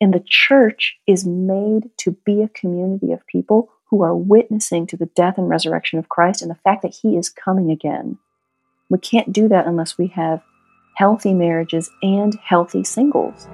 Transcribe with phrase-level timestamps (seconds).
[0.00, 4.96] And the church is made to be a community of people who are witnessing to
[4.96, 8.18] the death and resurrection of Christ and the fact that he is coming again.
[8.88, 10.40] We can't do that unless we have
[10.94, 13.48] healthy marriages and healthy singles.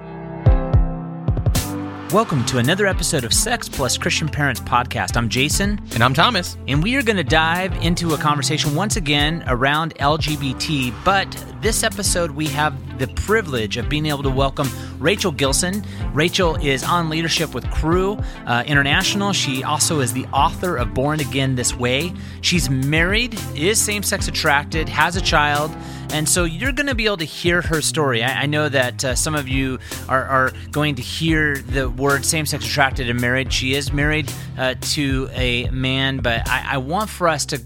[2.13, 5.17] Welcome to another episode of Sex Plus Christian Parents Podcast.
[5.17, 5.81] I'm Jason.
[5.95, 6.55] And I'm Thomas.
[6.67, 10.93] And we are going to dive into a conversation once again around LGBT.
[11.03, 11.27] But
[11.61, 14.67] this episode, we have the privilege of being able to welcome
[14.99, 15.83] Rachel Gilson.
[16.13, 19.33] Rachel is on leadership with Cru uh, International.
[19.33, 22.13] She also is the author of Born Again This Way.
[22.41, 25.71] She's married, is same sex attracted, has a child.
[26.11, 28.23] And so you're going to be able to hear her story.
[28.23, 32.25] I, I know that uh, some of you are, are, going to hear the word
[32.25, 33.51] same sex attracted and married.
[33.51, 37.61] She is married uh, to a man, but I, I want for us to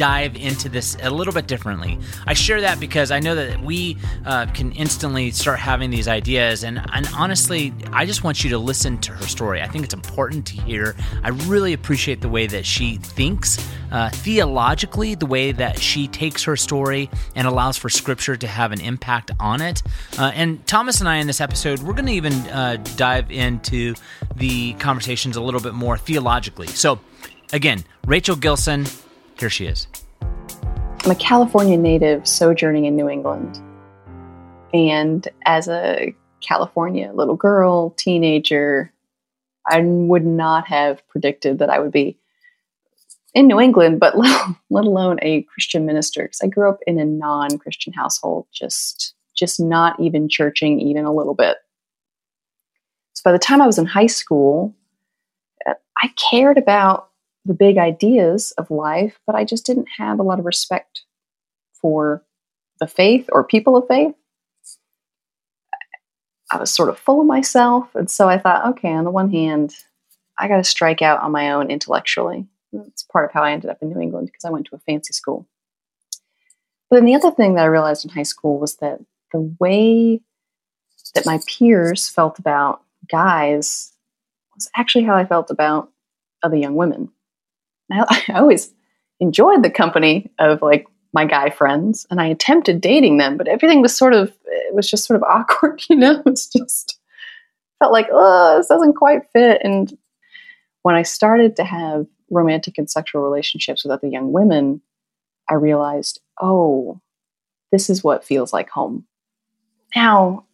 [0.00, 1.98] dive into this a little bit differently.
[2.26, 6.64] I share that because I know that we uh, can instantly start having these ideas,
[6.64, 9.60] and, and honestly, I just want you to listen to her story.
[9.60, 10.96] I think it's important to hear.
[11.22, 13.58] I really appreciate the way that she thinks
[13.92, 18.72] uh, theologically, the way that she takes her story and allows for Scripture to have
[18.72, 19.82] an impact on it.
[20.18, 23.94] Uh, and Thomas and I in this episode, we're going to even uh, dive into
[24.36, 26.68] the conversations a little bit more theologically.
[26.68, 27.00] So,
[27.52, 28.86] again, Rachel Gilson
[29.40, 29.88] here she is.
[31.02, 33.58] I'm a California native sojourning in New England.
[34.74, 38.92] And as a California little girl, teenager,
[39.66, 42.18] I would not have predicted that I would be
[43.32, 44.16] in New England, but
[44.70, 46.24] let, alone a Christian minister.
[46.24, 51.14] Because I grew up in a non-Christian household, just just not even churching even a
[51.14, 51.56] little bit.
[53.14, 54.74] So by the time I was in high school,
[55.66, 57.09] I cared about
[57.44, 61.02] the big ideas of life, but I just didn't have a lot of respect
[61.72, 62.22] for
[62.78, 64.14] the faith or people of faith.
[66.50, 67.94] I was sort of full of myself.
[67.94, 69.74] And so I thought, okay, on the one hand,
[70.38, 72.46] I got to strike out on my own intellectually.
[72.72, 74.80] That's part of how I ended up in New England because I went to a
[74.80, 75.46] fancy school.
[76.88, 79.00] But then the other thing that I realized in high school was that
[79.32, 80.20] the way
[81.14, 83.92] that my peers felt about guys
[84.54, 85.90] was actually how I felt about
[86.42, 87.10] other young women.
[87.92, 88.72] I, I always
[89.20, 93.82] enjoyed the company of like my guy friends and I attempted dating them, but everything
[93.82, 96.22] was sort of, it was just sort of awkward, you know?
[96.26, 96.98] It's just
[97.78, 99.60] felt like, oh, this doesn't quite fit.
[99.64, 99.96] And
[100.82, 104.80] when I started to have romantic and sexual relationships with other young women,
[105.50, 107.00] I realized, oh,
[107.72, 109.06] this is what feels like home.
[109.96, 110.46] Now,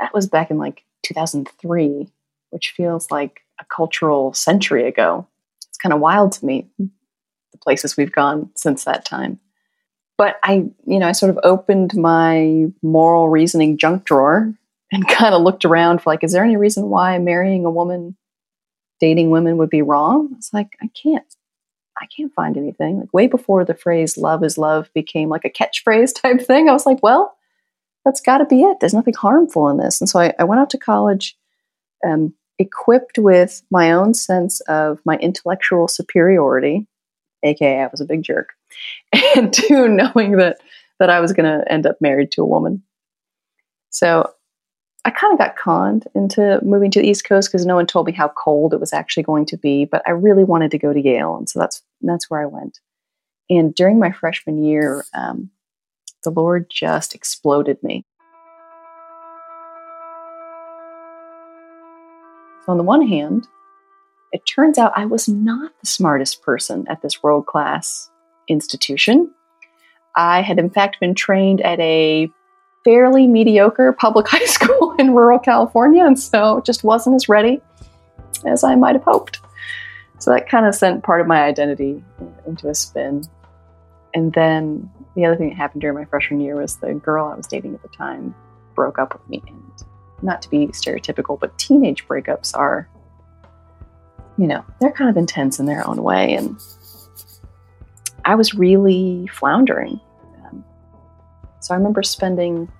[0.00, 2.08] that was back in like 2003,
[2.50, 5.26] which feels like a cultural century ago
[5.82, 9.40] kind of wild to me, the places we've gone since that time.
[10.18, 14.54] But I, you know, I sort of opened my moral reasoning junk drawer
[14.92, 18.16] and kind of looked around for like, is there any reason why marrying a woman,
[19.00, 20.34] dating women would be wrong?
[20.36, 21.24] It's like, I can't.
[22.00, 23.00] I can't find anything.
[23.00, 26.72] Like way before the phrase love is love became like a catchphrase type thing, I
[26.72, 27.36] was like, well,
[28.04, 28.78] that's got to be it.
[28.80, 30.00] There's nothing harmful in this.
[30.00, 31.36] And so I, I went out to college,
[32.04, 36.86] um, equipped with my own sense of my intellectual superiority,
[37.42, 38.50] aka I was a big jerk,
[39.36, 40.58] and two, knowing that
[40.98, 42.82] that I was going to end up married to a woman.
[43.90, 44.30] So
[45.04, 48.06] I kind of got conned into moving to the East Coast because no one told
[48.06, 50.92] me how cold it was actually going to be, but I really wanted to go
[50.92, 52.80] to Yale, and so that's that's where I went.
[53.50, 55.50] And during my freshman year, um,
[56.24, 58.04] the Lord just exploded me.
[62.64, 63.48] So, on the one hand,
[64.32, 68.10] it turns out I was not the smartest person at this world class
[68.48, 69.32] institution.
[70.16, 72.30] I had, in fact, been trained at a
[72.84, 77.60] fairly mediocre public high school in rural California, and so just wasn't as ready
[78.46, 79.40] as I might have hoped.
[80.18, 82.02] So that kind of sent part of my identity
[82.46, 83.24] into a spin.
[84.14, 87.34] And then the other thing that happened during my freshman year was the girl I
[87.34, 88.34] was dating at the time
[88.74, 89.42] broke up with me.
[89.48, 89.84] And
[90.22, 92.88] not to be stereotypical, but teenage breakups are,
[94.38, 96.34] you know, they're kind of intense in their own way.
[96.34, 96.60] And
[98.24, 100.00] I was really floundering.
[100.44, 100.64] Um,
[101.60, 102.70] so I remember spending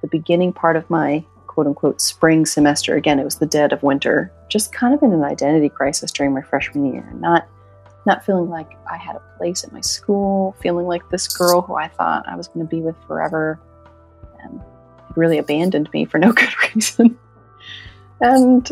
[0.00, 2.96] the beginning part of my quote unquote spring semester.
[2.96, 6.32] Again, it was the dead of winter, just kind of in an identity crisis during
[6.32, 7.08] my freshman year.
[7.14, 7.46] Not
[8.06, 11.74] not feeling like I had a place at my school, feeling like this girl who
[11.74, 13.58] I thought I was going to be with forever
[14.44, 14.62] um,
[15.16, 17.18] really abandoned me for no good reason.
[18.20, 18.70] and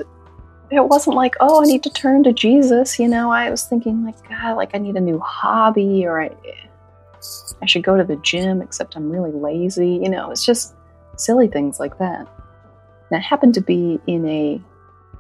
[0.71, 2.99] it wasn't like, oh, I need to turn to Jesus.
[2.99, 6.31] You know, I was thinking like, God, like I need a new hobby or I,
[7.61, 10.01] I should go to the gym, except I'm really lazy.
[10.03, 10.75] You know, it's just
[11.17, 12.27] silly things like that.
[13.11, 14.61] And I happened to be in a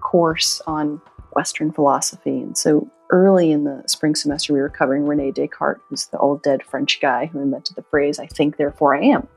[0.00, 1.00] course on
[1.32, 2.40] Western philosophy.
[2.40, 6.42] And so early in the spring semester, we were covering Rene Descartes, who's the old
[6.42, 9.28] dead French guy who invented the phrase, I think, therefore I am.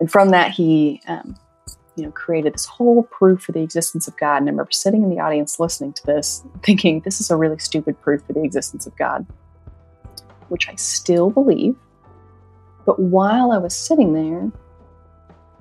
[0.00, 1.36] And from that, he um,
[1.98, 4.36] you know, created this whole proof for the existence of God.
[4.36, 7.58] And I remember sitting in the audience listening to this, thinking, this is a really
[7.58, 9.26] stupid proof for the existence of God,
[10.48, 11.74] which I still believe.
[12.86, 14.52] But while I was sitting there, it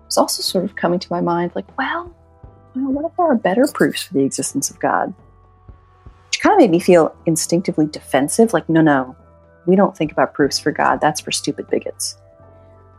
[0.06, 2.16] was also sort of coming to my mind, like, well,
[2.76, 5.14] well what if there are better proofs for the existence of God?
[6.28, 9.16] Which kind of made me feel instinctively defensive, like, no, no,
[9.66, 11.02] we don't think about proofs for God.
[11.02, 12.16] That's for stupid bigots.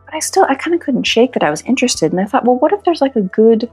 [0.08, 2.12] But I still, I kind of couldn't shake that I was interested.
[2.12, 3.70] And I thought, well, what if there's like a good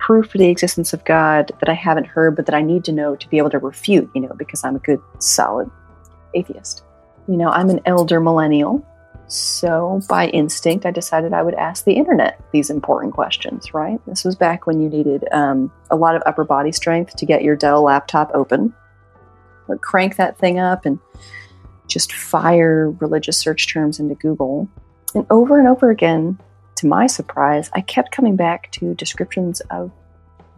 [0.00, 2.92] proof for the existence of God that I haven't heard, but that I need to
[2.92, 5.70] know to be able to refute, you know, because I'm a good, solid
[6.34, 6.82] atheist.
[7.28, 8.84] You know, I'm an elder millennial.
[9.28, 14.00] So by instinct, I decided I would ask the internet these important questions, right?
[14.04, 17.44] This was back when you needed um, a lot of upper body strength to get
[17.44, 18.74] your Dell laptop open.
[19.68, 20.98] But crank that thing up and
[21.86, 24.68] just fire religious search terms into Google
[25.14, 26.38] and over and over again,
[26.76, 29.90] to my surprise, I kept coming back to descriptions of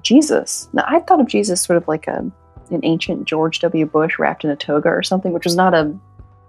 [0.02, 0.69] Jesus.
[0.73, 2.31] Now, I thought of Jesus sort of like a,
[2.70, 3.87] an ancient George W.
[3.87, 6.00] Bush wrapped in a toga or something, which was not an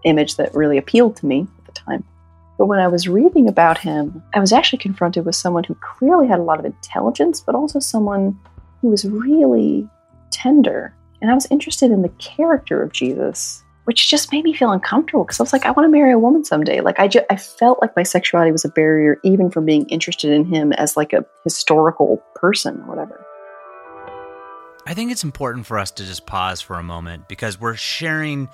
[0.03, 2.03] image that really appealed to me at the time.
[2.57, 6.27] But when I was reading about him, I was actually confronted with someone who clearly
[6.27, 8.39] had a lot of intelligence, but also someone
[8.81, 9.87] who was really
[10.31, 10.93] tender.
[11.21, 15.25] And I was interested in the character of Jesus which just made me feel uncomfortable
[15.25, 16.79] because I was like, I want to marry a woman someday.
[16.79, 20.31] Like I, just, I felt like my sexuality was a barrier, even from being interested
[20.31, 23.25] in him as like a historical person or whatever.
[24.87, 28.47] I think it's important for us to just pause for a moment because we're sharing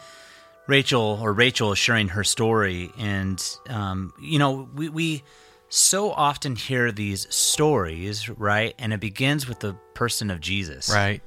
[0.65, 3.39] Rachel or Rachel is sharing her story, and
[3.69, 5.23] um, you know we we
[5.69, 8.73] so often hear these stories, right?
[8.79, 11.21] And it begins with the person of Jesus, right?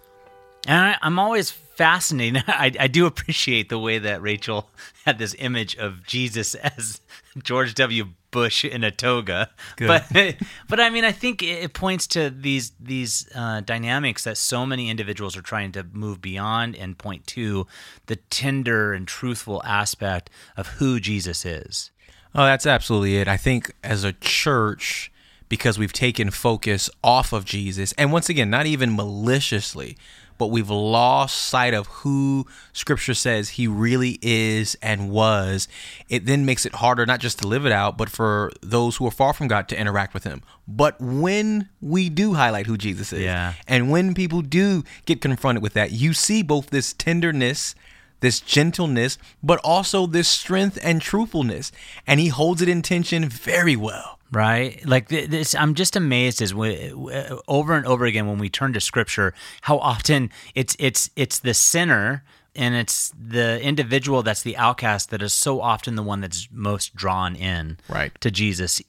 [0.67, 2.43] And I, I'm always fascinating.
[2.47, 4.69] I, I do appreciate the way that Rachel
[5.07, 7.01] had this image of Jesus as
[7.43, 8.09] George W.
[8.31, 9.51] Bush in a toga.
[9.77, 9.89] Good.
[9.89, 10.37] But
[10.69, 14.91] but I mean, I think it points to these these uh, dynamics that so many
[14.91, 17.67] individuals are trying to move beyond and point to
[18.07, 20.29] the tender and truthful aspect
[20.59, 21.91] of who Jesus is.
[22.35, 23.27] Oh, that's absolutely it.
[23.27, 25.11] I think as a church,
[25.49, 29.97] because we've taken focus off of Jesus, and once again, not even maliciously,
[30.41, 35.69] but we've lost sight of who scripture says he really is and was,
[36.09, 39.07] it then makes it harder not just to live it out, but for those who
[39.07, 40.41] are far from God to interact with him.
[40.67, 43.53] But when we do highlight who Jesus is, yeah.
[43.69, 47.75] and when people do get confronted with that, you see both this tenderness
[48.21, 51.73] this gentleness, but also this strength and truthfulness.
[52.07, 54.85] And he holds it in tension very well right?
[54.87, 58.73] Like this i'm just amazed as we, uh, over and over again when we turn
[58.73, 62.25] to scripture how often it's it's it's the sinner
[62.55, 66.95] and it's the individual that's the outcast that is so often the one that's most
[66.95, 68.13] drawn in right.
[68.21, 68.81] to jesus.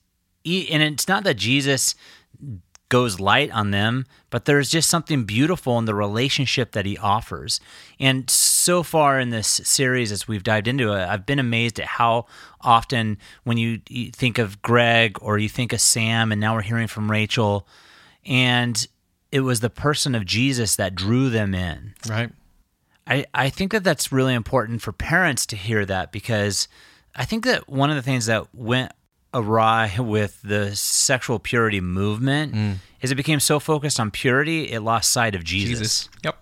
[0.43, 1.95] And it's not that jesus
[2.91, 7.61] goes light on them, but there's just something beautiful in the relationship that he offers.
[8.01, 11.85] And so far in this series, as we've dived into it, I've been amazed at
[11.85, 12.25] how
[12.59, 16.63] often when you, you think of Greg or you think of Sam, and now we're
[16.63, 17.65] hearing from Rachel,
[18.25, 18.85] and
[19.31, 21.93] it was the person of Jesus that drew them in.
[22.09, 22.29] Right.
[23.07, 26.67] I, I think that that's really important for parents to hear that because
[27.15, 28.91] I think that one of the things that went
[29.33, 32.75] awry with the sexual purity movement mm.
[33.01, 35.79] is it became so focused on purity it lost sight of Jesus.
[35.79, 36.09] Jesus.
[36.23, 36.37] Yep.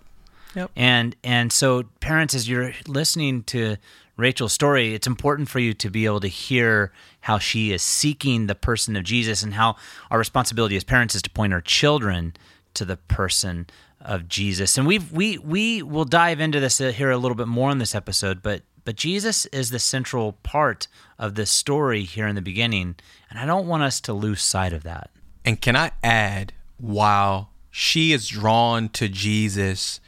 [0.56, 0.70] Yep.
[0.74, 3.76] And and so parents as you're listening to
[4.16, 8.46] Rachel's story, it's important for you to be able to hear how she is seeking
[8.46, 9.76] the person of Jesus and how
[10.10, 12.34] our responsibility as parents is to point our children
[12.74, 13.66] to the person
[14.00, 14.78] of Jesus.
[14.78, 17.94] And we've we we will dive into this here a little bit more in this
[17.94, 22.96] episode, but but Jesus is the central part of this story here in the beginning,
[23.28, 25.10] and I don't want us to lose sight of that.
[25.44, 30.00] And can I add, while she is drawn to Jesus,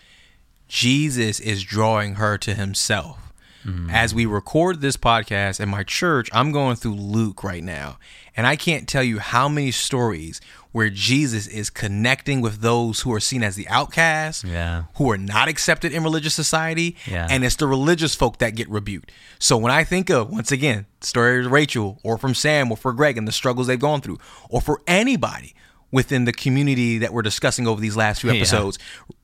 [0.68, 3.31] Jesus is drawing her to himself.
[3.64, 3.90] Mm-hmm.
[3.90, 7.98] As we record this podcast in my church, I'm going through Luke right now.
[8.36, 10.40] And I can't tell you how many stories
[10.72, 14.84] where Jesus is connecting with those who are seen as the outcasts, yeah.
[14.94, 17.26] who are not accepted in religious society, yeah.
[17.30, 19.12] and it's the religious folk that get rebuked.
[19.38, 22.76] So when I think of once again the story of Rachel, or from Sam, or
[22.76, 25.54] for Greg and the struggles they've gone through, or for anybody
[25.90, 28.78] within the community that we're discussing over these last few episodes,
[29.10, 29.16] yeah.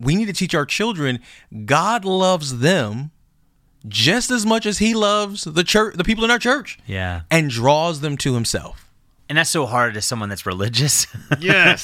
[0.00, 1.20] we need to teach our children
[1.66, 3.10] God loves them
[3.88, 7.50] just as much as he loves the church the people in our church yeah and
[7.50, 8.82] draws them to himself
[9.28, 11.06] And that's so hard as someone that's religious.
[11.40, 11.82] Yes.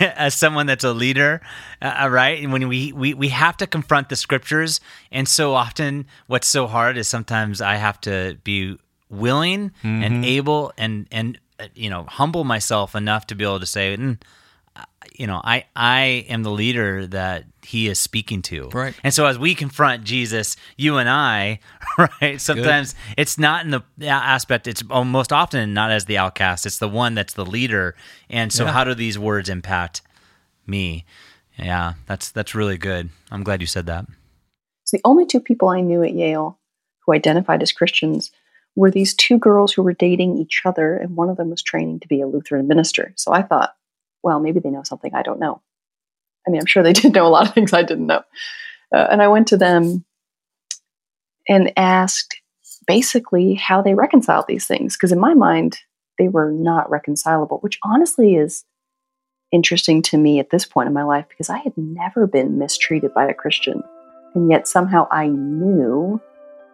[0.00, 1.40] as someone that's a leader,
[1.80, 2.36] uh, right?
[2.42, 6.66] And when we, we we have to confront the scriptures, and so often what's so
[6.66, 8.76] hard is sometimes I have to be
[9.08, 10.02] willing mm-hmm.
[10.04, 13.96] and able and and uh, you know humble myself enough to be able to say,
[13.96, 14.20] mm,
[15.20, 18.70] you know, I I am the leader that he is speaking to.
[18.70, 18.94] Right.
[19.04, 21.60] And so as we confront Jesus, you and I,
[22.22, 22.40] right?
[22.40, 23.14] Sometimes Good.
[23.18, 24.66] it's not in the aspect.
[24.66, 26.64] It's most often not as the outcast.
[26.64, 27.94] It's the one that's the leader.
[28.30, 28.72] And so, yeah.
[28.72, 30.00] how do these words impact
[30.66, 31.04] me?
[31.58, 33.10] Yeah, that's that's really good.
[33.30, 34.06] I'm glad you said that.
[34.84, 36.58] So the only two people I knew at Yale
[37.04, 38.30] who identified as Christians
[38.74, 42.00] were these two girls who were dating each other, and one of them was training
[42.00, 43.12] to be a Lutheran minister.
[43.16, 43.74] So I thought,
[44.22, 45.60] well, maybe they know something I don't know.
[46.46, 48.22] I mean, I'm sure they did know a lot of things I didn't know.
[48.94, 50.04] Uh, and I went to them
[51.48, 52.36] and asked
[52.86, 54.96] basically how they reconciled these things.
[54.96, 55.78] Because in my mind,
[56.18, 58.64] they were not reconcilable, which honestly is
[59.52, 63.12] interesting to me at this point in my life because I had never been mistreated
[63.14, 63.82] by a Christian.
[64.34, 66.20] And yet somehow I knew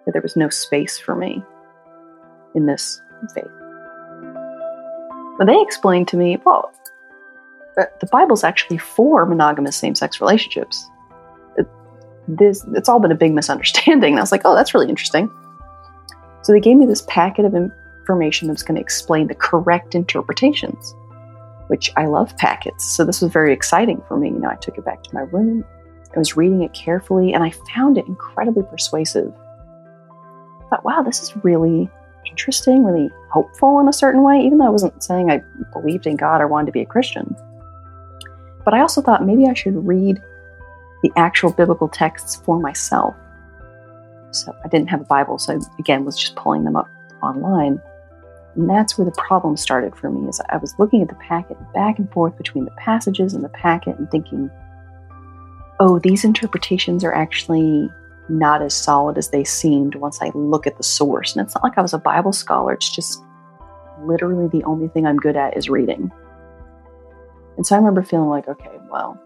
[0.04, 1.42] that there was no space for me
[2.54, 3.00] in this
[3.34, 3.44] faith.
[5.38, 6.72] But they explained to me, well,
[7.78, 10.88] Uh, the Bible's actually for monogamous same-sex relationships.
[11.56, 11.66] It,
[12.26, 14.12] this it's all been a big misunderstanding.
[14.14, 15.30] And I was like, oh, that's really interesting.
[16.42, 19.94] So they gave me this packet of information that was going to explain the correct
[19.94, 20.94] interpretations,
[21.66, 22.84] which I love packets.
[22.84, 24.28] So this was very exciting for me.
[24.28, 25.64] You know, I took it back to my room.
[26.14, 29.34] I was reading it carefully, and I found it incredibly persuasive.
[29.34, 31.90] I thought, wow, this is really
[32.30, 35.42] interesting, really hopeful in a certain way, even though I wasn't saying I
[35.72, 37.36] believed in God or wanted to be a Christian.
[38.66, 40.20] But I also thought maybe I should read
[41.02, 43.14] the actual biblical texts for myself.
[44.32, 46.88] So I didn't have a Bible, so I, again was just pulling them up
[47.22, 47.80] online.
[48.56, 51.56] And that's where the problem started for me is I was looking at the packet
[51.74, 54.50] back and forth between the passages and the packet and thinking,
[55.78, 57.88] oh, these interpretations are actually
[58.28, 61.36] not as solid as they seemed once I look at the source.
[61.36, 63.22] And it's not like I was a Bible scholar, it's just
[64.02, 66.10] literally the only thing I'm good at is reading.
[67.56, 69.20] And so I remember feeling like, okay, well,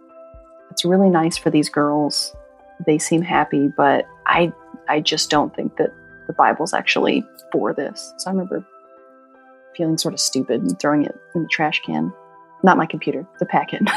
[0.70, 2.34] it's really nice for these girls.
[2.86, 4.52] They seem happy, but I
[4.88, 5.92] I just don't think that
[6.26, 8.12] the Bible's actually for this.
[8.18, 8.64] So I remember
[9.76, 12.12] feeling sort of stupid and throwing it in the trash can.
[12.62, 13.82] Not my computer, the packet.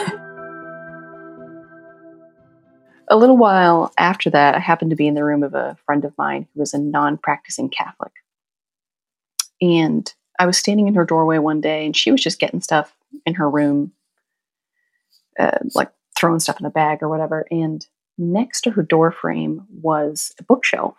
[3.09, 6.05] a little while after that, I happened to be in the room of a friend
[6.05, 8.13] of mine who was a non practicing Catholic.
[9.61, 12.95] And I was standing in her doorway one day and she was just getting stuff
[13.25, 13.91] in her room
[15.39, 17.45] uh, like throwing stuff in a bag or whatever.
[17.51, 17.85] And
[18.17, 20.95] next to her door frame was a bookshelf.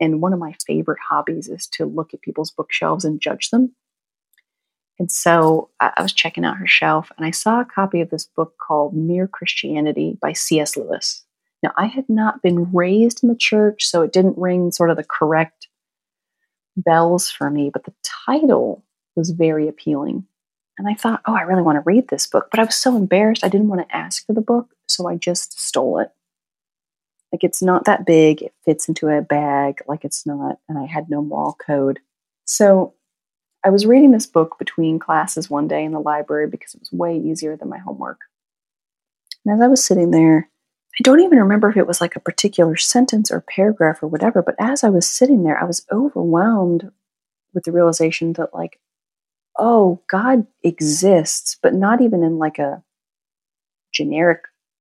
[0.00, 3.74] And one of my favorite hobbies is to look at people's bookshelves and judge them.
[4.98, 8.10] And so I, I was checking out her shelf and I saw a copy of
[8.10, 10.76] this book called Mere Christianity by C.S.
[10.76, 11.24] Lewis.
[11.62, 14.96] Now, I had not been raised in the church, so it didn't ring sort of
[14.96, 15.68] the correct
[16.76, 18.84] bells for me, but the title
[19.16, 20.26] was very appealing.
[20.78, 22.48] And I thought, oh, I really want to read this book.
[22.50, 23.44] But I was so embarrassed.
[23.44, 24.70] I didn't want to ask for the book.
[24.88, 26.10] So I just stole it.
[27.32, 28.42] Like it's not that big.
[28.42, 29.82] It fits into a bag.
[29.86, 30.58] Like it's not.
[30.68, 32.00] And I had no moral code.
[32.44, 32.94] So
[33.64, 36.92] I was reading this book between classes one day in the library because it was
[36.92, 38.20] way easier than my homework.
[39.44, 40.50] And as I was sitting there,
[40.98, 44.42] I don't even remember if it was like a particular sentence or paragraph or whatever,
[44.42, 46.90] but as I was sitting there, I was overwhelmed
[47.54, 48.80] with the realization that, like,
[49.60, 52.82] oh, God exists, but not even in like a
[53.92, 54.40] generic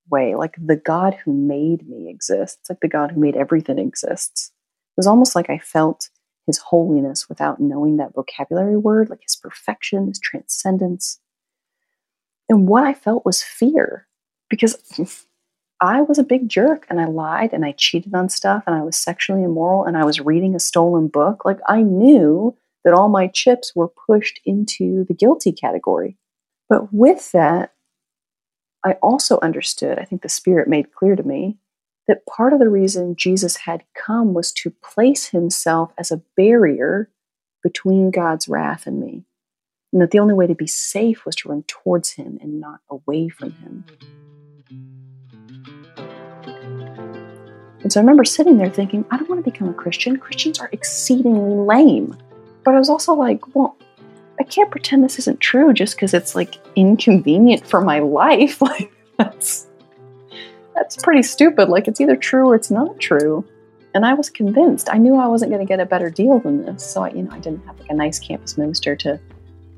[0.09, 0.35] way.
[0.35, 4.51] Like the God who made me exists, like the God who made everything exists.
[4.97, 6.09] It was almost like I felt
[6.47, 11.19] his holiness without knowing that vocabulary word, like his perfection, his transcendence.
[12.47, 14.07] And what I felt was fear
[14.49, 14.81] because
[15.81, 18.81] I was a big jerk and I lied and I cheated on stuff and I
[18.81, 21.45] was sexually immoral and I was reading a stolen book.
[21.45, 26.17] Like I knew that all my chips were pushed into the guilty category.
[26.69, 27.73] But with that,
[28.85, 31.57] I also understood, I think the Spirit made clear to me,
[32.07, 37.09] that part of the reason Jesus had come was to place himself as a barrier
[37.61, 39.25] between God's wrath and me.
[39.91, 42.79] And that the only way to be safe was to run towards him and not
[42.89, 43.85] away from him.
[47.81, 50.17] And so I remember sitting there thinking, I don't want to become a Christian.
[50.17, 52.17] Christians are exceedingly lame.
[52.63, 53.77] But I was also like, well,
[54.39, 58.61] I can't pretend this isn't true just because it's like inconvenient for my life.
[58.69, 59.67] Like that's
[60.75, 61.67] that's pretty stupid.
[61.67, 63.45] Like it's either true or it's not true.
[63.93, 64.87] And I was convinced.
[64.89, 66.85] I knew I wasn't going to get a better deal than this.
[66.85, 69.19] So I, you know, I didn't have like a nice campus minister to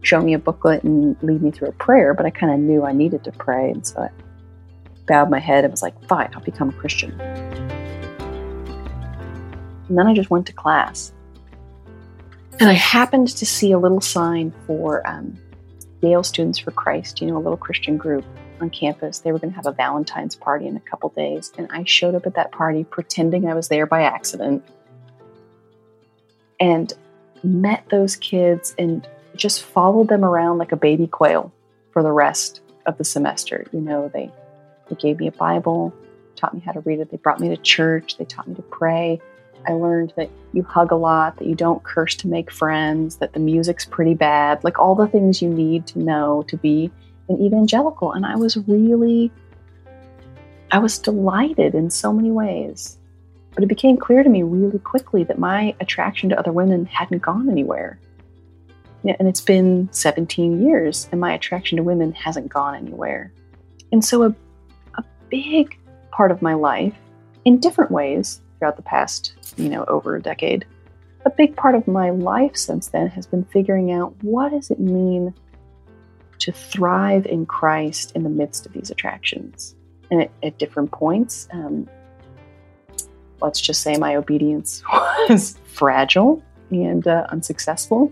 [0.03, 2.83] show me a booklet and lead me through a prayer, but I kind of knew
[2.85, 3.71] I needed to pray.
[3.71, 4.09] And so I
[5.07, 7.19] bowed my head and was like, fine, I'll become a Christian.
[9.89, 11.13] And then I just went to class.
[12.61, 15.35] And I happened to see a little sign for um,
[16.01, 18.23] Yale Students for Christ, you know, a little Christian group
[18.61, 19.17] on campus.
[19.17, 21.51] They were going to have a Valentine's party in a couple days.
[21.57, 24.63] And I showed up at that party pretending I was there by accident
[26.59, 26.93] and
[27.41, 31.51] met those kids and just followed them around like a baby quail
[31.89, 33.65] for the rest of the semester.
[33.73, 34.31] You know, they,
[34.87, 35.95] they gave me a Bible,
[36.35, 37.09] taught me how to read it.
[37.09, 38.17] They brought me to church.
[38.17, 39.19] They taught me to pray.
[39.67, 43.33] I learned that you hug a lot, that you don't curse to make friends, that
[43.33, 46.91] the music's pretty bad, like all the things you need to know to be
[47.29, 48.11] an evangelical.
[48.11, 49.31] And I was really,
[50.71, 52.97] I was delighted in so many ways.
[53.53, 57.21] But it became clear to me really quickly that my attraction to other women hadn't
[57.21, 57.99] gone anywhere.
[59.03, 63.33] And it's been 17 years, and my attraction to women hasn't gone anywhere.
[63.91, 64.35] And so, a,
[64.95, 65.75] a big
[66.11, 66.93] part of my life,
[67.43, 70.67] in different ways throughout the past, you know, over a decade,
[71.25, 74.79] a big part of my life since then has been figuring out what does it
[74.79, 75.33] mean
[76.37, 79.75] to thrive in Christ in the midst of these attractions.
[80.11, 81.89] And at, at different points, um,
[83.41, 84.83] let's just say my obedience
[85.29, 88.11] was fragile and uh, unsuccessful.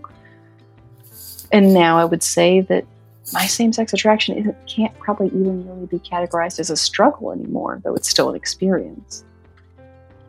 [1.52, 2.84] And now I would say that
[3.32, 7.94] my same sex attraction can't probably even really be categorized as a struggle anymore, though
[7.94, 9.24] it's still an experience.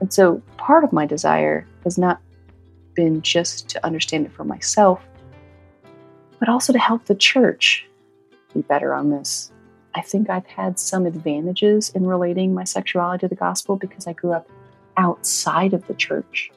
[0.01, 2.19] And so part of my desire has not
[2.95, 4.99] been just to understand it for myself,
[6.39, 7.87] but also to help the church
[8.53, 9.51] be better on this.
[9.93, 14.13] I think I've had some advantages in relating my sexuality to the gospel because I
[14.13, 14.49] grew up
[14.97, 16.51] outside of the church.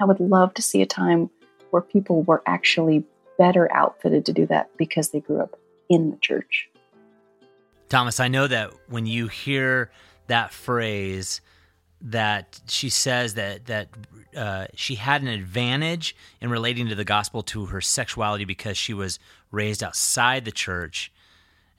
[0.00, 1.30] I would love to see a time
[1.70, 3.04] where people were actually
[3.38, 5.58] better outfitted to do that because they grew up
[5.88, 6.68] in the church.
[7.88, 9.90] Thomas, I know that when you hear
[10.26, 11.40] that phrase,
[12.04, 13.88] that she says that that
[14.36, 18.92] uh, she had an advantage in relating to the gospel to her sexuality because she
[18.92, 19.18] was
[19.50, 21.10] raised outside the church,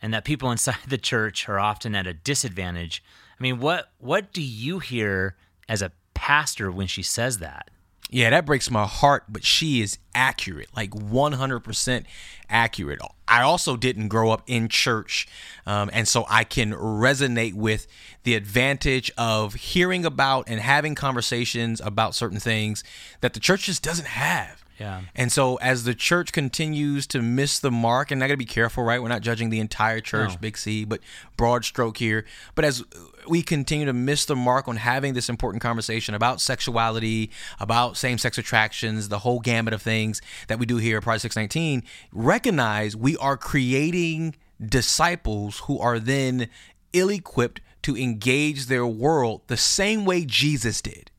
[0.02, 3.04] and that people inside the church are often at a disadvantage.
[3.40, 5.36] I mean, what what do you hear
[5.70, 7.70] as a pastor when she says that?
[8.10, 12.06] Yeah, that breaks my heart, but she is accurate, like 100%
[12.50, 13.00] accurate.
[13.28, 15.28] I also didn't grow up in church,
[15.66, 17.88] um, and so I can resonate with
[18.24, 22.84] the advantage of hearing about and having conversations about certain things
[23.22, 24.64] that the church just doesn't have.
[24.80, 25.02] Yeah.
[25.16, 28.46] And so as the church continues to miss the mark, and I got to be
[28.46, 29.02] careful, right?
[29.02, 30.38] We're not judging the entire church, no.
[30.38, 31.00] big C, but
[31.38, 32.26] broad stroke here.
[32.56, 32.84] But as
[33.30, 38.18] we continue to miss the mark on having this important conversation about sexuality, about same
[38.18, 42.96] sex attractions, the whole gamut of things that we do here at Project 619, recognize
[42.96, 46.50] we are creating disciples who are then
[46.94, 51.12] ill equipped to engage their world the same way Jesus did.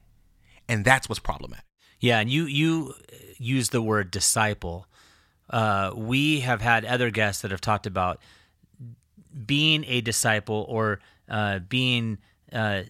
[0.68, 1.64] And that's what's problematic.
[2.00, 2.94] Yeah, and you you
[3.38, 4.86] use the word disciple.
[5.48, 8.20] Uh, we have had other guests that have talked about
[9.44, 12.18] being a disciple or uh, being
[12.52, 12.82] uh,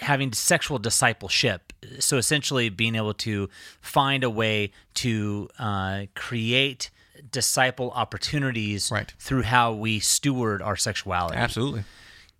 [0.00, 1.72] having sexual discipleship.
[1.98, 3.48] So essentially, being able to
[3.80, 6.90] find a way to uh, create
[7.30, 9.12] disciple opportunities right.
[9.18, 11.36] through how we steward our sexuality.
[11.36, 11.84] Absolutely.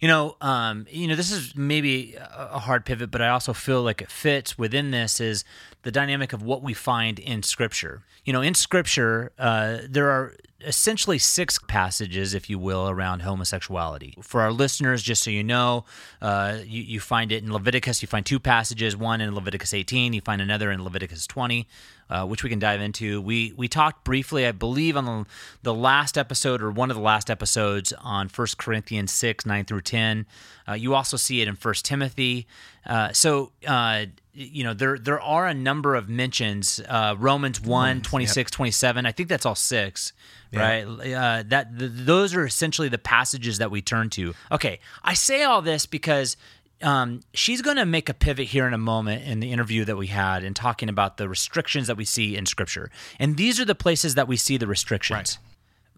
[0.00, 3.82] You know, um, you know, this is maybe a hard pivot, but I also feel
[3.82, 5.44] like it fits within this is
[5.82, 8.02] the dynamic of what we find in Scripture.
[8.24, 14.14] You know, in Scripture, uh, there are essentially six passages, if you will, around homosexuality.
[14.22, 15.84] For our listeners, just so you know,
[16.20, 18.02] uh, you, you find it in Leviticus.
[18.02, 21.66] You find two passages, one in Leviticus 18, you find another in Leviticus 20.
[22.08, 23.20] Uh, which we can dive into.
[23.20, 25.26] We we talked briefly, I believe, on the,
[25.62, 29.80] the last episode or one of the last episodes on 1 Corinthians 6, 9 through
[29.80, 30.24] 10.
[30.68, 32.46] Uh, you also see it in 1 Timothy.
[32.86, 36.80] Uh, so, uh, you know, there there are a number of mentions.
[36.88, 38.50] Uh, Romans 1, 26, yep.
[38.52, 39.04] 27.
[39.04, 40.12] I think that's all six
[40.50, 40.60] yeah.
[40.60, 41.14] right?
[41.14, 44.34] Uh, that those are essentially the passages that we turn to.
[44.50, 46.36] Okay, I say all this because
[46.82, 49.96] um, she's going to make a pivot here in a moment in the interview that
[49.96, 53.64] we had in talking about the restrictions that we see in Scripture, and these are
[53.64, 55.38] the places that we see the restrictions.
[55.38, 55.38] Right.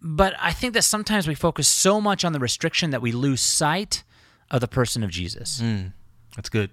[0.01, 3.41] But I think that sometimes we focus so much on the restriction that we lose
[3.41, 4.05] sight
[4.51, 5.61] of the person of Jesus.
[5.61, 5.93] Mm,
[6.37, 6.71] that's good.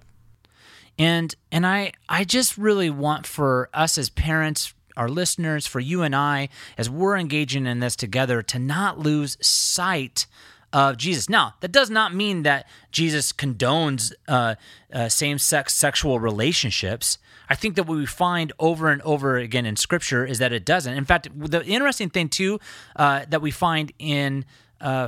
[0.98, 6.04] And and I I just really want for us as parents, our listeners, for you
[6.04, 10.28] and I, as we're engaging in this together, to not lose sight
[10.76, 11.30] of Jesus.
[11.30, 14.56] Now, that does not mean that Jesus condones uh,
[14.92, 17.18] uh, same sex sexual relationships.
[17.50, 20.66] I think that what we find over and over again in Scripture is that it
[20.66, 20.94] doesn't.
[20.94, 22.60] In fact, the interesting thing, too,
[22.98, 24.44] uh, that we find in
[24.86, 25.08] uh,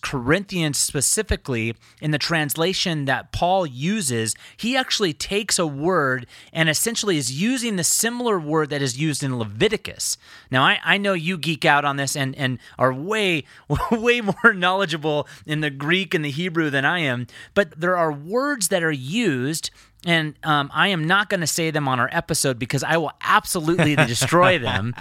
[0.00, 7.18] Corinthians specifically in the translation that Paul uses, he actually takes a word and essentially
[7.18, 10.16] is using the similar word that is used in Leviticus.
[10.50, 13.44] Now, I, I know you geek out on this and, and are way,
[13.90, 18.10] way more knowledgeable in the Greek and the Hebrew than I am, but there are
[18.10, 19.70] words that are used
[20.06, 23.12] and um, I am not going to say them on our episode because I will
[23.20, 24.94] absolutely destroy them.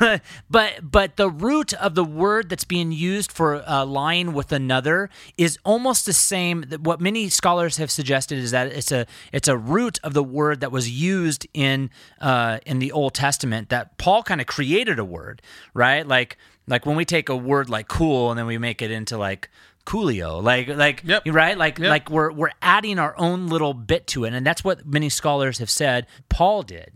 [0.50, 5.10] but but the root of the word that's being used for uh, lying with another
[5.36, 6.64] is almost the same.
[6.80, 10.60] What many scholars have suggested is that it's a it's a root of the word
[10.60, 15.04] that was used in uh, in the Old Testament that Paul kind of created a
[15.04, 15.42] word,
[15.74, 16.06] right?
[16.06, 16.36] Like
[16.68, 19.50] like when we take a word like cool and then we make it into like
[19.86, 21.22] Coolio, like like Yep.
[21.28, 21.88] right, like Yep.
[21.88, 25.58] like we're we're adding our own little bit to it, and that's what many scholars
[25.58, 26.92] have said Paul did.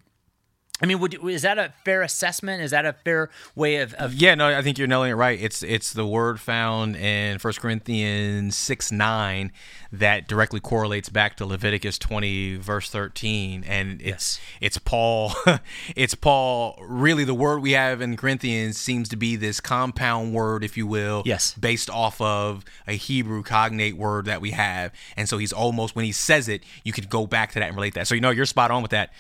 [0.83, 2.63] I mean, would is that a fair assessment?
[2.63, 5.39] Is that a fair way of, of Yeah, no, I think you're nailing it right.
[5.41, 9.53] It's it's the word found in 1 Corinthians 6 9
[9.93, 13.65] that directly correlates back to Leviticus 20, verse 13.
[13.67, 14.41] And it's Yes.
[14.61, 15.33] it's Paul
[15.97, 20.65] it's Paul really the word we have in Corinthians seems to be this compound word,
[20.65, 21.55] if you will, Yes.
[21.55, 24.93] based off of a Hebrew cognate word that we have.
[25.17, 27.77] And so he's almost when he says it, you could go back to that and
[27.77, 28.07] relate that.
[28.07, 29.13] So you know you're spot on with that.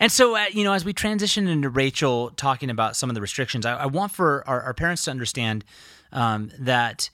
[0.00, 3.20] And so, uh, you know, as we transition into Rachel talking about some of the
[3.20, 5.64] restrictions, I, I want for our, our parents to understand
[6.12, 7.10] um, that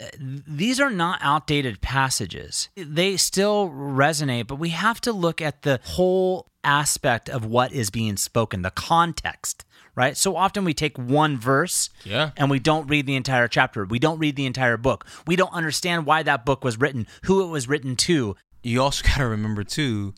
[0.00, 2.68] uh, these are not outdated passages.
[2.76, 7.88] They still resonate, but we have to look at the whole aspect of what is
[7.90, 10.16] being spoken, the context, right?
[10.16, 12.30] So often we take one verse Yeah.
[12.36, 13.84] and we don't read the entire chapter.
[13.84, 15.06] We don't read the entire book.
[15.26, 18.36] We don't understand why that book was written, who it was written to.
[18.62, 20.14] you also got to remember too,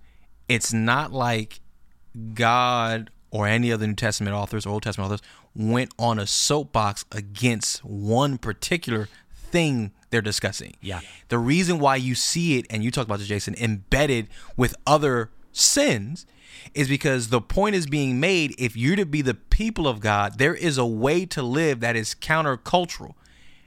[0.49, 1.61] it's not like
[2.35, 7.05] God or any other New Testament authors or Old Testament authors went on a soapbox
[7.13, 10.75] against one particular thing they're discussing.
[10.81, 11.01] Yeah.
[11.29, 15.31] The reason why you see it, and you talked about this, Jason, embedded with other
[15.53, 16.27] sins
[16.75, 20.39] is because the point is being made if you're to be the people of God,
[20.39, 23.15] there is a way to live that is countercultural.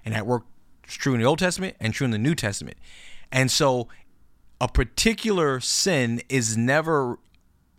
[0.05, 0.45] And that works
[0.87, 2.77] true in the Old Testament and true in the New Testament.
[3.31, 3.87] And so
[4.59, 7.19] a particular sin is never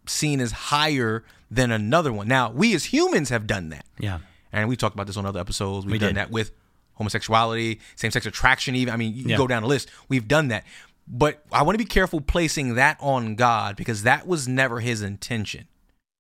[0.07, 2.29] seen as higher than another one.
[2.29, 3.85] Now, we as humans have done that.
[3.99, 4.19] Yeah.
[4.53, 5.85] And we talked about this on other episodes.
[5.87, 6.17] We've We done did.
[6.17, 6.53] that with
[6.95, 8.95] homosexuality, same sex attraction, even.
[8.95, 9.37] I mean, you can Yeah.
[9.37, 9.91] go down the list.
[10.09, 10.65] We've done that.
[11.07, 15.03] But I want to be careful placing that on God because that was never his
[15.03, 15.67] intention.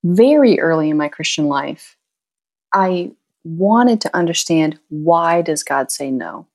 [0.07, 1.97] very early in my Christian life,
[2.75, 6.47] I wanted to understand why does God say no?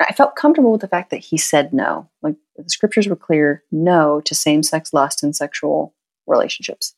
[0.00, 2.10] I felt comfortable with the fact that he said no.
[2.22, 5.94] Like the scriptures were clear, no to same-sex lust and sexual
[6.28, 6.94] relationships.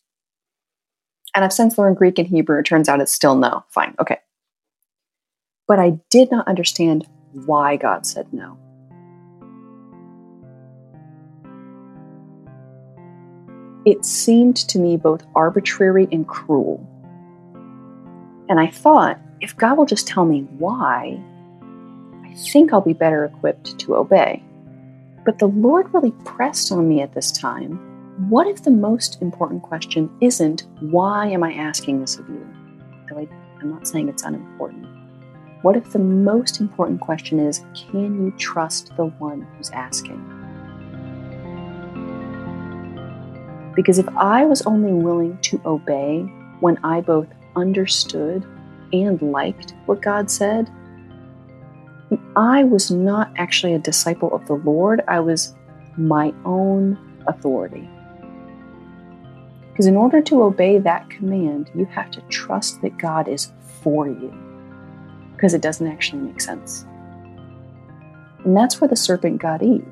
[1.35, 2.59] And I've since learned Greek and Hebrew.
[2.59, 3.65] It turns out it's still no.
[3.71, 4.19] Fine, okay.
[5.69, 7.07] But I did not understand
[7.47, 8.59] why God said no.
[13.87, 16.87] It seemed to me both arbitrary and cruel.
[18.49, 21.19] And I thought, if God will just tell me why,
[22.25, 24.43] I think I'll be better equipped to obey.
[25.25, 27.90] But the Lord really pressed on me at this time
[28.29, 32.47] what if the most important question isn't, why am I asking this of you?
[33.09, 33.29] Though I,
[33.61, 34.87] I'm not saying it's unimportant.
[35.63, 40.19] What if the most important question is, can you trust the one who's asking?
[43.75, 46.21] Because if I was only willing to obey
[46.61, 48.45] when I both understood
[48.93, 50.71] and liked what God said,
[52.37, 55.01] I was not actually a disciple of the Lord.
[55.09, 55.55] I was
[55.97, 57.89] my own authority.
[59.81, 63.51] Because in order to obey that command, you have to trust that God is
[63.83, 64.31] for you.
[65.33, 66.85] Because it doesn't actually make sense.
[68.45, 69.91] And that's where the serpent got Eve.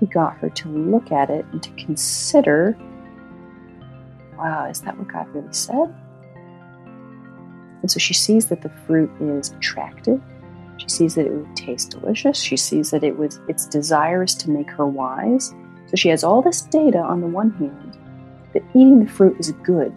[0.00, 2.76] He got her to look at it and to consider
[4.36, 5.94] wow, is that what God really said?
[7.82, 10.20] And so she sees that the fruit is attractive.
[10.78, 12.36] She sees that it would taste delicious.
[12.36, 15.54] She sees that it was it's desirous to make her wise.
[15.86, 17.98] So she has all this data on the one hand
[18.52, 19.96] that eating the fruit is good.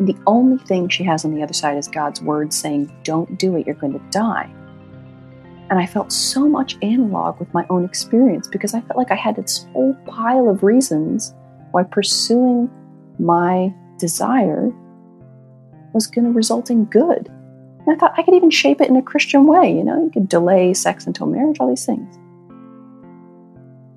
[0.00, 3.56] The only thing she has on the other side is God's word saying, Don't do
[3.56, 4.50] it, you're going to die.
[5.68, 9.16] And I felt so much analog with my own experience because I felt like I
[9.16, 11.34] had this whole pile of reasons
[11.70, 12.68] why pursuing
[13.18, 14.72] my desire
[15.92, 17.28] was going to result in good.
[17.28, 19.72] And I thought I could even shape it in a Christian way.
[19.72, 22.18] You know, you could delay sex until marriage, all these things.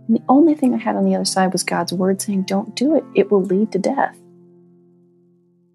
[0.07, 2.75] And the only thing I had on the other side was God's word saying, don't
[2.75, 3.03] do it.
[3.15, 4.17] It will lead to death.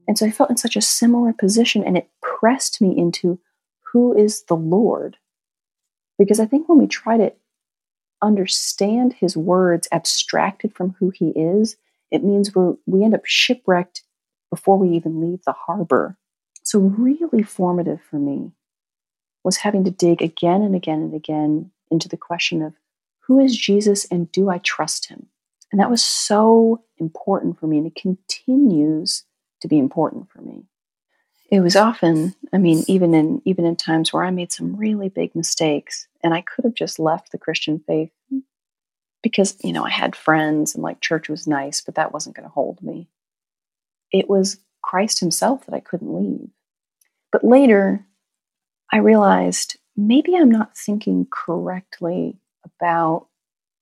[0.07, 3.39] And so I felt in such a similar position, and it pressed me into
[3.93, 5.17] who is the Lord?
[6.19, 7.33] Because I think when we try to
[8.23, 11.77] understand his words abstracted from who he is,
[12.11, 14.03] it means we we end up shipwrecked
[14.51, 16.17] before we even leave the harbor.
[16.63, 18.53] So, really formative for me
[19.45, 22.75] was having to dig again and again and again into the question of
[23.29, 25.27] who is Jesus and do I trust him?
[25.71, 29.25] And that was so important for me, and it continues
[29.61, 30.65] to be important for me.
[31.51, 35.11] It was often, I mean, even in even in times where I made some really
[35.11, 38.11] big mistakes, and I could have just left the Christian faith
[39.23, 42.49] because you know I had friends and like church was nice, but that wasn't going
[42.49, 43.09] to hold me.
[44.11, 46.49] It was Christ Himself that I couldn't leave.
[47.31, 48.07] But later,
[48.91, 52.39] I realized maybe I'm not thinking correctly
[52.77, 53.27] about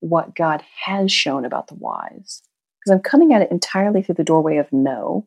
[0.01, 2.43] what God has shown about the wise
[2.87, 5.27] because I'm coming at it entirely through the doorway of no.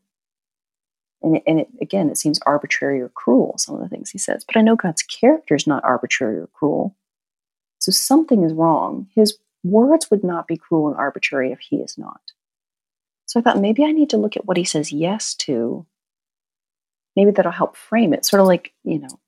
[1.21, 4.17] And, it, and it, again, it seems arbitrary or cruel, some of the things he
[4.17, 4.45] says.
[4.45, 6.95] But I know God's character is not arbitrary or cruel.
[7.79, 9.07] So something is wrong.
[9.13, 12.21] His words would not be cruel and arbitrary if he is not.
[13.25, 15.85] So I thought maybe I need to look at what he says yes to.
[17.17, 18.25] Maybe that'll help frame it.
[18.25, 19.19] Sort of like, you know,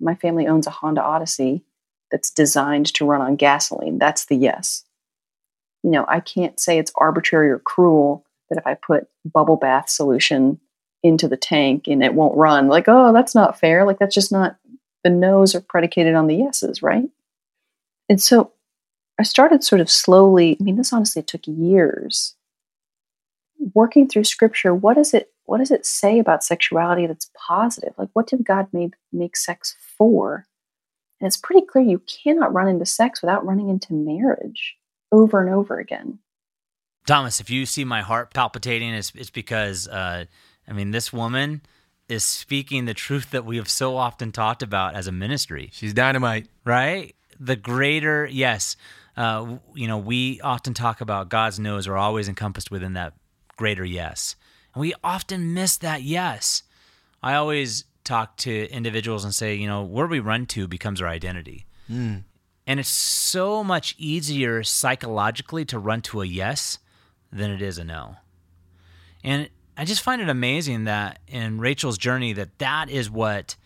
[0.00, 1.62] my family owns a Honda Odyssey
[2.10, 3.98] that's designed to run on gasoline.
[3.98, 4.84] That's the yes.
[5.82, 9.88] You know, I can't say it's arbitrary or cruel that if I put bubble bath
[9.88, 10.60] solution
[11.02, 13.84] into the tank and it won't run, like, oh, that's not fair.
[13.84, 14.56] Like, that's just not,
[15.04, 17.08] the no's are predicated on the yeses, right?
[18.08, 18.52] And so
[19.18, 22.34] I started sort of slowly, I mean, this honestly took years.
[23.74, 27.94] Working through scripture, what does it what does it say about sexuality that's positive?
[27.96, 30.46] Like what did God make make sex for?
[31.20, 34.76] And it's pretty clear you cannot run into sex without running into marriage
[35.12, 36.18] over and over again.
[37.06, 40.24] Thomas, if you see my heart palpitating, it's, it's because, uh,
[40.68, 41.62] I mean, this woman
[42.08, 45.70] is speaking the truth that we have so often talked about as a ministry.
[45.72, 46.48] She's dynamite.
[46.64, 47.14] Right?
[47.38, 48.76] The greater, yes,
[49.16, 53.14] uh, you know, we often talk about God's no's are always encompassed within that
[53.56, 54.36] greater yes.
[54.74, 56.62] And we often miss that yes.
[57.22, 61.08] I always talk to individuals and say, you know, where we run to becomes our
[61.08, 61.66] identity.
[61.90, 62.22] Mm.
[62.66, 66.78] And it's so much easier psychologically to run to a yes
[67.32, 68.16] than it is a no.
[69.22, 73.56] And I just find it amazing that in Rachel's journey that that is what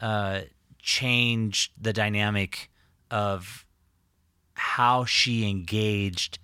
[0.00, 0.42] uh,
[0.80, 2.70] changed the dynamic
[3.10, 3.66] of
[4.54, 6.38] how she engaged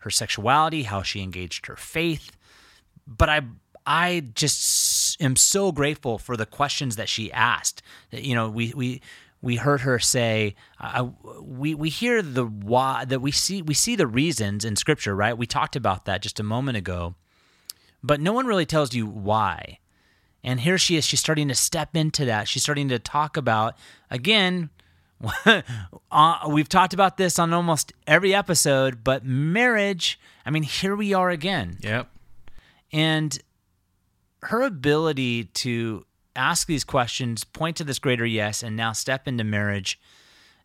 [0.00, 2.30] her sexuality, how she engaged her faith.
[3.06, 3.42] But I
[3.84, 4.62] I just
[5.20, 7.82] am so grateful for the questions that she asked.
[8.10, 9.02] You know, we we
[9.40, 11.08] we heard her say uh,
[11.40, 15.36] we we hear the why that we see we see the reasons in scripture, right?
[15.36, 17.14] We talked about that just a moment ago.
[18.02, 19.78] But no one really tells you why.
[20.44, 22.46] And here she is, she's starting to step into that.
[22.46, 23.76] She's starting to talk about
[24.10, 24.70] again
[26.12, 31.12] uh, we've talked about this on almost every episode, but marriage, I mean, here we
[31.12, 31.78] are again.
[31.80, 32.08] Yep.
[32.92, 33.38] And
[34.42, 36.04] her ability to
[36.36, 40.00] ask these questions, point to this greater yes, and now step into marriage,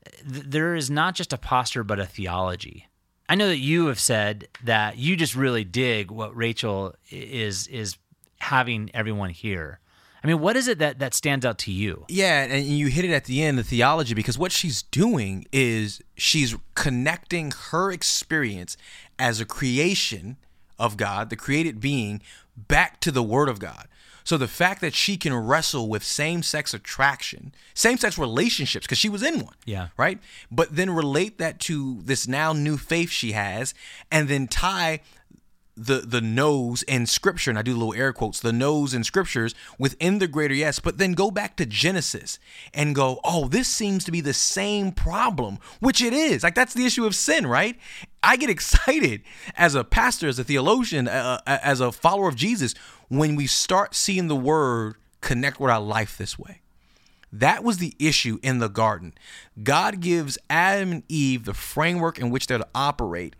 [0.05, 2.87] th- there is not just a posture, but a theology.
[3.27, 7.97] I know that you have said that you just really dig what Rachel is is
[8.39, 9.79] having everyone hear.
[10.23, 12.05] I mean, what is it that, that stands out to you?
[12.07, 16.01] Yeah, and you hit it at the end, the theology, because what she's doing is
[16.15, 18.77] she's connecting her experience
[19.19, 20.37] as a creation
[20.79, 22.21] of God, the created being,
[22.55, 23.87] back to the Word of God.
[24.23, 28.97] So the fact that she can wrestle with same sex attraction, same sex relationships, because
[28.97, 29.55] she was in one.
[29.65, 29.89] Yeah.
[29.97, 30.19] Right?
[30.49, 33.73] But then relate that to this now new faith she has,
[34.09, 35.01] and then tie
[35.75, 39.55] the the no's in scripture and i do little air quotes the no's in scriptures
[39.79, 42.37] within the greater yes but then go back to genesis
[42.73, 46.43] and go oh this seems to be the same problem which it is.
[46.43, 47.77] Like that's the issue of sin right?
[48.21, 49.21] I get excited
[49.55, 52.73] as a pastor as a theologian uh, uh as a follower of jesus
[53.09, 56.61] when we start seeing the word connect with our life this way.
[57.31, 59.13] That was the issue in the garden.
[59.63, 63.35] God gives Adam and Eve the framework in which they're to operate,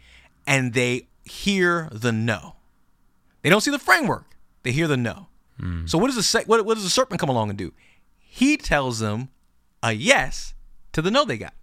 [0.48, 2.55] and they hear the no.
[3.41, 4.36] They don't see the framework.
[4.63, 5.27] They hear the no.
[5.59, 5.89] Mm.
[5.89, 7.73] So what does the what, what does the serpent come along and do?
[8.17, 9.29] He tells them
[9.81, 10.53] a yes
[10.93, 11.53] to the no they got.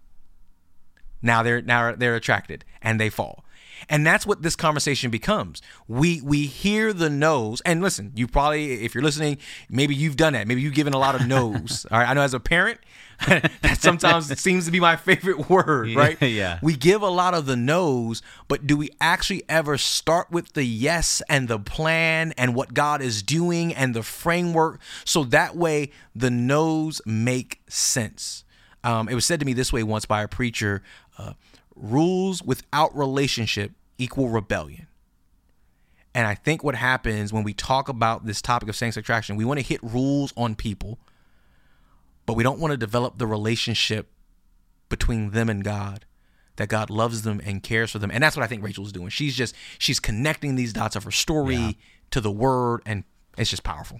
[1.21, 3.45] Now they're now they're attracted and they fall.
[3.89, 5.61] And that's what this conversation becomes.
[5.87, 9.37] We we hear the no's, and listen, you probably if you're listening,
[9.69, 10.47] maybe you've done that.
[10.47, 11.85] Maybe you've given a lot of no's.
[11.91, 12.07] all right.
[12.07, 12.79] I know as a parent,
[13.61, 16.21] that sometimes seems to be my favorite word, right?
[16.21, 16.59] Yeah.
[16.61, 20.63] We give a lot of the no's, but do we actually ever start with the
[20.63, 25.91] yes and the plan and what God is doing and the framework so that way
[26.15, 28.43] the no's make sense?
[28.83, 30.81] Um, it was said to me this way once by a preacher
[31.17, 31.33] uh,
[31.75, 34.87] rules without relationship equal rebellion.
[36.13, 39.35] And I think what happens when we talk about this topic of same sex attraction,
[39.35, 40.99] we want to hit rules on people,
[42.31, 44.09] but we don't want to develop the relationship
[44.87, 46.05] between them and God.
[46.55, 48.09] That God loves them and cares for them.
[48.09, 49.09] And that's what I think Rachel's doing.
[49.09, 51.71] She's just she's connecting these dots of her story Yeah.
[52.11, 53.03] to the word and
[53.37, 53.99] it's just powerful.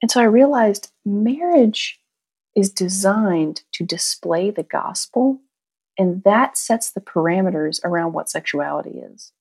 [0.00, 2.00] And so I realized marriage
[2.56, 5.42] is designed to display the gospel,
[5.98, 9.32] and that sets the parameters around what sexuality is.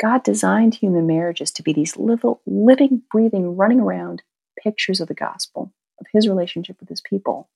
[0.00, 4.22] God designed human marriages to be these little, living, breathing, running around
[4.62, 7.48] pictures of the gospel, of his relationship with his people.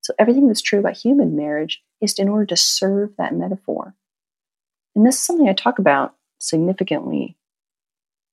[0.00, 3.94] So everything that's true about human marriage is in order to serve that metaphor.
[4.94, 7.36] And this is something I talk about significantly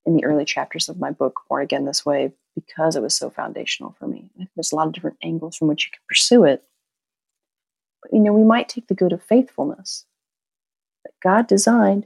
[0.06, 3.30] in the early chapters of my book, Born Again This Way, because it was so
[3.30, 4.30] foundational for me.
[4.56, 6.64] There's a lot of different angles from which you can pursue it.
[8.02, 10.06] But you know, we might take the good of faithfulness.
[11.04, 12.06] That God designed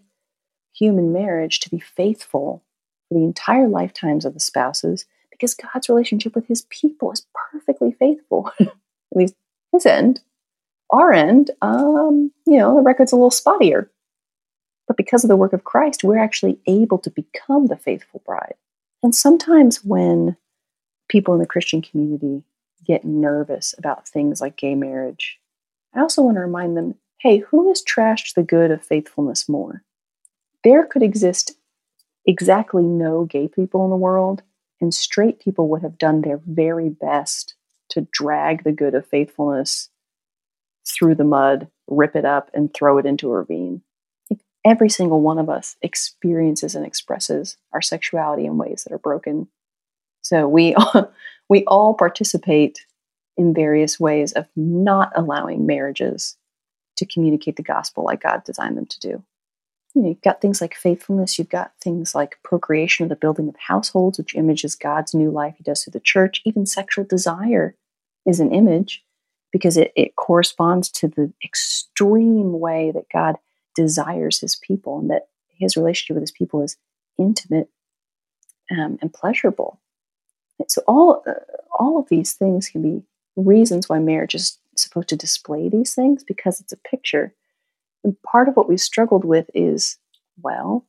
[0.73, 2.63] human marriage to be faithful
[3.07, 5.05] for the entire lifetimes of the spouses
[5.39, 8.51] because God's relationship with his people is perfectly faithful.
[8.59, 8.67] At
[9.15, 9.35] least
[9.71, 10.21] his end.
[10.91, 13.89] Our end, um, you know, the record's a little spottier.
[14.87, 18.55] But because of the work of Christ, we're actually able to become the faithful bride.
[19.03, 20.35] And sometimes when
[21.07, 22.43] people in the Christian community
[22.83, 25.39] get nervous about things like gay marriage,
[25.93, 29.83] I also want to remind them hey, who has trashed the good of faithfulness more?
[30.63, 31.53] There could exist
[32.25, 34.41] exactly no gay people in the world,
[34.81, 37.55] and straight people would have done their very best
[37.89, 39.89] to drag the good of faithfulness
[40.87, 43.81] through the mud, rip it up, and throw it into a ravine.
[44.65, 49.47] Every single one of us experiences and expresses our sexuality in ways that are broken.
[50.21, 50.75] So we
[51.49, 52.85] we all participate
[53.37, 56.37] in various ways of not allowing marriages
[56.97, 59.23] to communicate the gospel like God designed them to do.
[59.95, 63.49] You know, you've got things like faithfulness, you've got things like procreation or the building
[63.49, 66.41] of households, which images God's new life he does through the church.
[66.45, 67.75] Even sexual desire
[68.25, 69.03] is an image
[69.51, 73.35] because it, it corresponds to the extreme way that God
[73.75, 76.77] desires his people and that his relationship with his people is
[77.17, 77.69] intimate
[78.71, 79.79] um, and pleasurable.
[80.59, 81.33] And so all uh,
[81.79, 83.03] all of these things can be
[83.35, 87.33] reasons why marriage is supposed to display these things because it's a picture.
[88.03, 89.97] And part of what we've struggled with is,
[90.41, 90.85] well,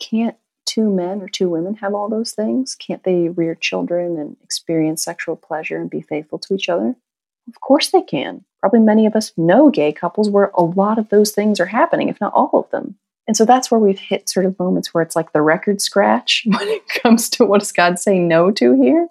[0.00, 2.74] can't two men or two women have all those things?
[2.74, 6.94] Can't they rear children and experience sexual pleasure and be faithful to each other?
[7.48, 8.44] Of course they can.
[8.60, 12.08] Probably many of us know gay couples where a lot of those things are happening,
[12.08, 12.96] if not all of them.
[13.26, 16.42] And so that's where we've hit sort of moments where it's like the record scratch
[16.46, 19.08] when it comes to what does God say no to here?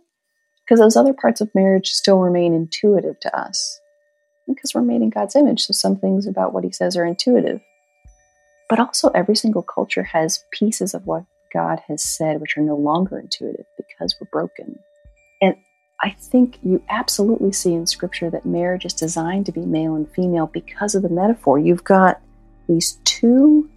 [0.64, 3.80] Because those other parts of marriage still remain intuitive to us.
[4.54, 7.62] Because we're made in God's image, so some things about what he says are intuitive.
[8.70, 12.76] But also, every single culture has pieces of what God has said which are no
[12.76, 14.80] longer intuitive because we're broken.
[15.42, 15.56] And
[16.02, 20.10] I think you absolutely see in Scripture that marriage is designed to be male and
[20.14, 21.60] female because of the metaphor.
[21.60, 22.22] You've got
[22.68, 23.70] these two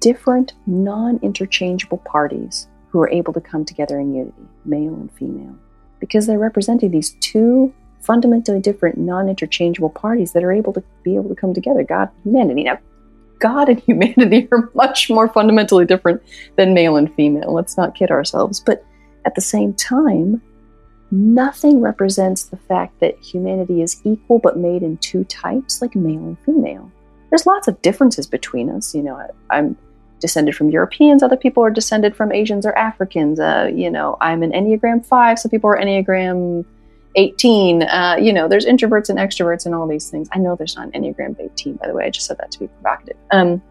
[0.00, 5.56] different, non interchangeable parties who are able to come together in unity, male and female,
[6.00, 11.16] because they're representing these two fundamentally different, non interchangeable parties that are able to be
[11.16, 12.64] able to come together God and humanity.
[12.64, 12.78] Now,
[13.38, 16.22] God and humanity are much more fundamentally different
[16.56, 17.52] than male and female.
[17.52, 18.60] Let's not kid ourselves.
[18.60, 18.84] But
[19.24, 20.40] at the same time,
[21.10, 26.24] nothing represents the fact that humanity is equal but made in two types, like male
[26.24, 26.90] and female.
[27.30, 28.94] There's lots of differences between us.
[28.94, 29.76] You know, I, I'm
[30.20, 33.40] descended from Europeans, other people are descended from Asians or Africans.
[33.40, 36.64] Uh, you know, I'm an Enneagram 5, some people are Enneagram
[37.16, 37.82] 18.
[37.82, 40.28] Uh, you know, there's introverts and extroverts and all these things.
[40.32, 42.04] I know there's not an Enneagram 18, by the way.
[42.04, 43.16] I just said that to be provocative.
[43.30, 43.62] Um,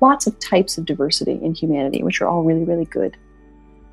[0.00, 3.16] lots of types of diversity in humanity, which are all really, really good.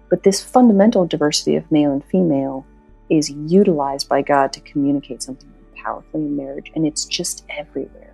[0.10, 2.66] But this fundamental diversity of male and female
[3.10, 8.14] is utilized by God to communicate something powerfully in marriage, and it's just everywhere.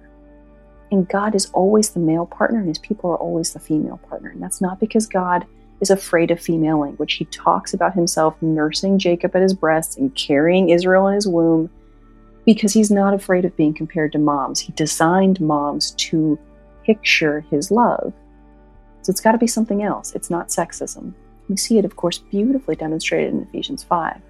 [0.91, 4.29] And God is always the male partner, and his people are always the female partner.
[4.29, 5.45] And that's not because God
[5.81, 7.13] is afraid of female language.
[7.13, 11.69] He talks about himself nursing Jacob at his breast and carrying Israel in his womb
[12.45, 14.59] because he's not afraid of being compared to moms.
[14.59, 16.39] He designed moms to
[16.85, 18.13] picture his love.
[19.01, 20.13] So it's got to be something else.
[20.13, 21.13] It's not sexism.
[21.49, 24.21] We see it, of course, beautifully demonstrated in Ephesians 5.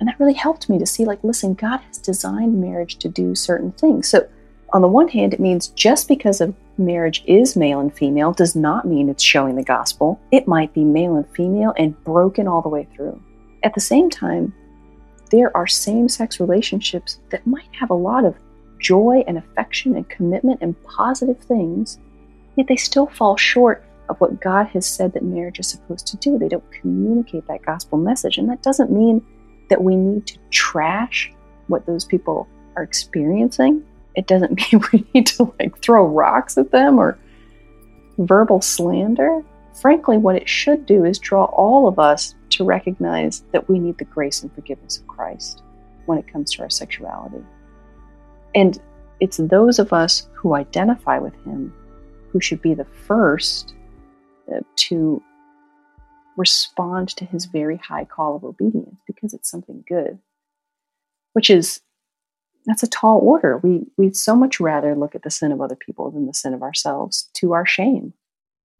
[0.00, 3.34] And that really helped me to see, like, listen, God has designed marriage to do
[3.34, 4.08] certain things.
[4.08, 4.26] So,
[4.74, 8.56] on the one hand, it means just because a marriage is male and female does
[8.56, 10.20] not mean it's showing the gospel.
[10.32, 13.22] It might be male and female and broken all the way through.
[13.62, 14.52] At the same time,
[15.30, 18.34] there are same sex relationships that might have a lot of
[18.80, 21.98] joy and affection and commitment and positive things,
[22.56, 26.16] yet they still fall short of what God has said that marriage is supposed to
[26.16, 26.36] do.
[26.36, 28.38] They don't communicate that gospel message.
[28.38, 29.24] And that doesn't mean
[29.70, 31.32] that we need to trash
[31.68, 33.84] what those people are experiencing.
[34.14, 37.18] It doesn't mean we need to like throw rocks at them or
[38.18, 39.42] verbal slander.
[39.80, 43.98] Frankly, what it should do is draw all of us to recognize that we need
[43.98, 45.62] the grace and forgiveness of Christ
[46.06, 47.44] when it comes to our sexuality.
[48.54, 48.80] And
[49.20, 51.74] it's those of us who identify with Him
[52.30, 53.74] who should be the first
[54.52, 55.22] uh, to
[56.36, 60.18] respond to His very high call of obedience because it's something good,
[61.32, 61.80] which is
[62.66, 63.58] that's a tall order.
[63.58, 66.54] We we'd so much rather look at the sin of other people than the sin
[66.54, 68.14] of ourselves to our shame.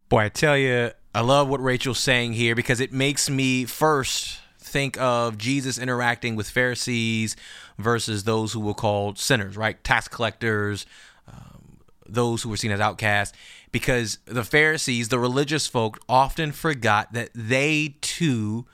[0.09, 4.41] Boy, I tell you, I love what Rachel's saying here because it makes me first
[4.59, 7.37] think of Jesus interacting with Pharisees
[7.79, 9.83] versus those who were called sinners, right?
[9.85, 10.85] Tax collectors,
[11.29, 13.37] um, those who were seen as outcasts.
[13.71, 18.67] Because the Pharisees, the religious folk, often forgot that they too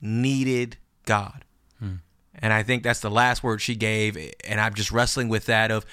[0.00, 1.44] needed God.
[1.78, 1.94] Hmm.
[2.38, 4.16] And I think that's the last word she gave.
[4.44, 5.86] And I'm just wrestling with that of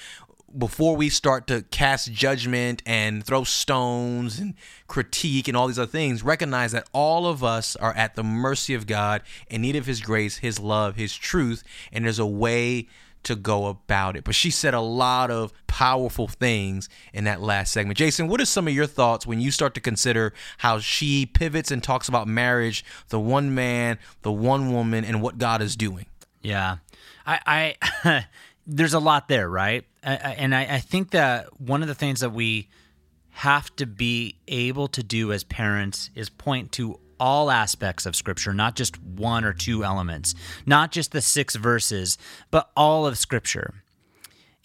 [0.56, 4.54] before we start to cast judgment and throw stones and
[4.86, 8.74] critique and all these other things, recognize that all of us are at the mercy
[8.74, 12.88] of God in need of His grace, His love, His truth, and there's a way
[13.22, 14.24] to go about it.
[14.24, 17.96] But she said a lot of powerful things in that last segment.
[17.96, 21.70] Jason, what are some of your thoughts when you start to consider how she pivots
[21.70, 26.06] and talks about marriage, the one man, the one woman, and what God is doing?
[26.42, 26.78] Yeah.
[27.26, 28.26] I, I
[28.66, 29.84] there's a lot there, right?
[30.02, 32.68] and I, I think that one of the things that we
[33.30, 38.52] have to be able to do as parents is point to all aspects of scripture,
[38.52, 40.34] not just one or two elements,
[40.66, 42.18] not just the six verses,
[42.50, 43.74] but all of scripture.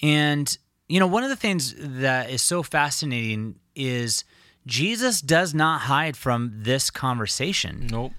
[0.02, 0.58] And,
[0.90, 4.24] you know, one of the things that is so fascinating is
[4.66, 7.88] Jesus does not hide from this conversation.
[7.92, 8.14] Nope.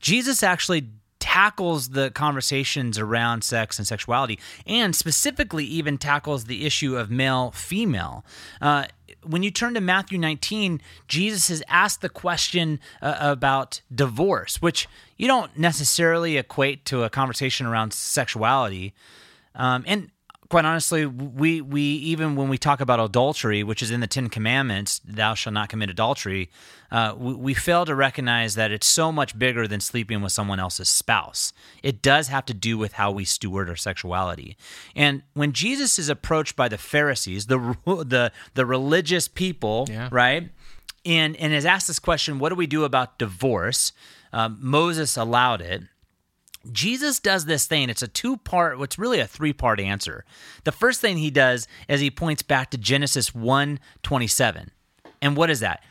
[0.00, 0.88] Jesus actually
[1.24, 7.50] tackles the conversations around sex and sexuality, and specifically even tackles the issue of male
[7.50, 8.26] female.
[8.60, 8.84] Uh,
[9.22, 14.86] when you turn to Matthew 19, Jesus has asked the question uh, about divorce, which
[15.16, 18.92] you don't necessarily equate to a conversation around sexuality.
[19.54, 20.10] Um, and
[20.48, 24.28] quite honestly, we we even when we talk about adultery, which is in the Ten
[24.28, 26.50] Commandments, "Thou shalt not commit adultery,"
[26.90, 30.60] uh, we, we fail to recognize that it's so much bigger than sleeping with someone
[30.60, 31.52] else's spouse.
[31.82, 34.56] It does have to do with how we steward our sexuality.
[34.94, 40.08] And when Jesus is approached by the Pharisees, the the the religious people, yeah.
[40.12, 40.50] right,
[41.04, 43.92] and and is asked this question, "What do we do about divorce?"
[44.32, 45.84] Um, Moses allowed it.
[46.72, 47.90] Jesus does this thing.
[47.90, 50.24] It's a two part, what's really a three part answer.
[50.64, 54.70] The first thing he does is he points back to Genesis 1 27.
[55.22, 55.82] And what is that?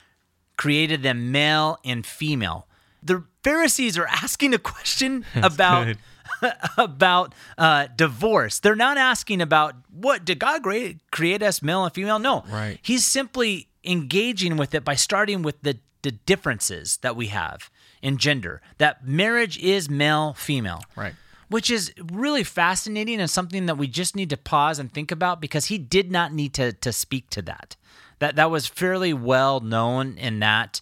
[0.58, 2.68] Created them male and female.
[3.02, 5.96] The Pharisees are asking a question about.
[6.78, 8.60] about uh, divorce.
[8.60, 12.18] They're not asking about what did God create, create us male and female?
[12.20, 12.44] No.
[12.50, 12.80] Right.
[12.82, 17.70] He's simply engaging with it by starting with the, the differences that we have
[18.04, 20.84] in gender, that marriage is male female.
[20.96, 21.16] Right.
[21.48, 25.40] Which is really fascinating and something that we just need to pause and think about
[25.40, 27.76] because he did not need to, to speak to that.
[28.20, 30.82] That that was fairly well known in that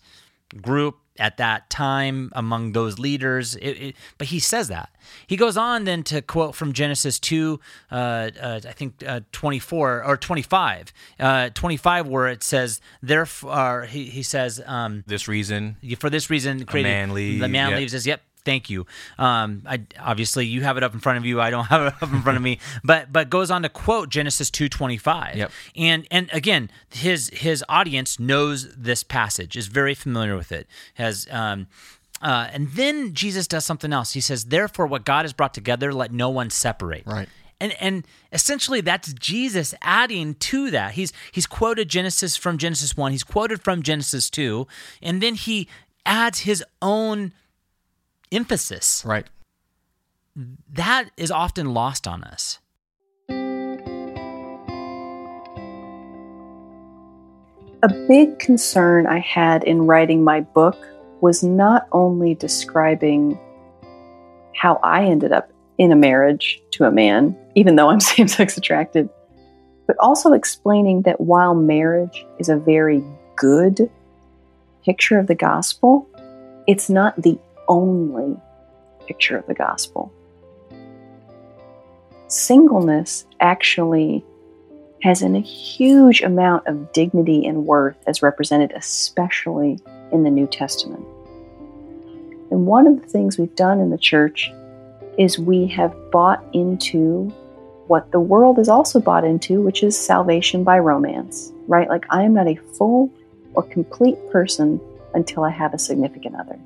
[0.62, 3.56] group at that time among those leaders.
[3.56, 4.90] It, it, but he says that.
[5.28, 7.60] He goes on then to quote from Genesis 2,
[7.92, 14.06] uh, uh, I think uh, 24 or 25, uh, 25, where it says, therefore, he,
[14.06, 17.80] he says, um, this reason, for this reason, created, man leaves, the man yep.
[17.80, 18.06] leaves us.
[18.06, 18.22] Yep.
[18.44, 18.86] Thank you.
[19.18, 21.40] Um, I, obviously, you have it up in front of you.
[21.40, 22.60] I don't have it up in front of me.
[22.84, 25.36] But but goes on to quote Genesis two twenty five.
[25.36, 25.52] Yep.
[25.76, 30.68] And and again, his his audience knows this passage, is very familiar with it.
[30.96, 31.68] Has um,
[32.22, 34.14] uh, and then Jesus does something else.
[34.14, 37.30] He says, "Therefore, what God has brought together, let no one separate." Right.
[37.60, 40.94] And and essentially, that's Jesus adding to that.
[40.94, 43.12] He's he's quoted Genesis from Genesis one.
[43.12, 44.68] He's quoted from Genesis two,
[45.02, 45.68] and then he
[46.06, 47.34] adds his own
[48.32, 49.04] emphasis.
[49.06, 49.28] Right.
[50.74, 52.60] That is often lost on us.
[57.84, 60.78] A big concern I had in writing my book
[61.22, 63.40] was not only describing
[64.56, 68.58] how I ended up in a marriage to a man, even though I'm same sex
[68.58, 69.10] attracted,
[69.88, 73.04] but also explaining that while marriage is a very
[73.36, 73.90] good
[74.86, 76.08] picture of the gospel,
[76.68, 77.40] it's not the
[77.72, 78.38] only
[79.08, 80.12] picture of the gospel.
[82.28, 84.24] Singleness actually
[85.02, 89.80] has a huge amount of dignity and worth as represented, especially
[90.12, 91.04] in the New Testament.
[92.52, 94.52] And one of the things we've done in the church
[95.18, 97.34] is we have bought into
[97.88, 101.90] what the world is also bought into, which is salvation by romance, right?
[101.90, 103.12] Like, I am not a full
[103.54, 104.80] or complete person
[105.14, 106.60] until I have a significant other.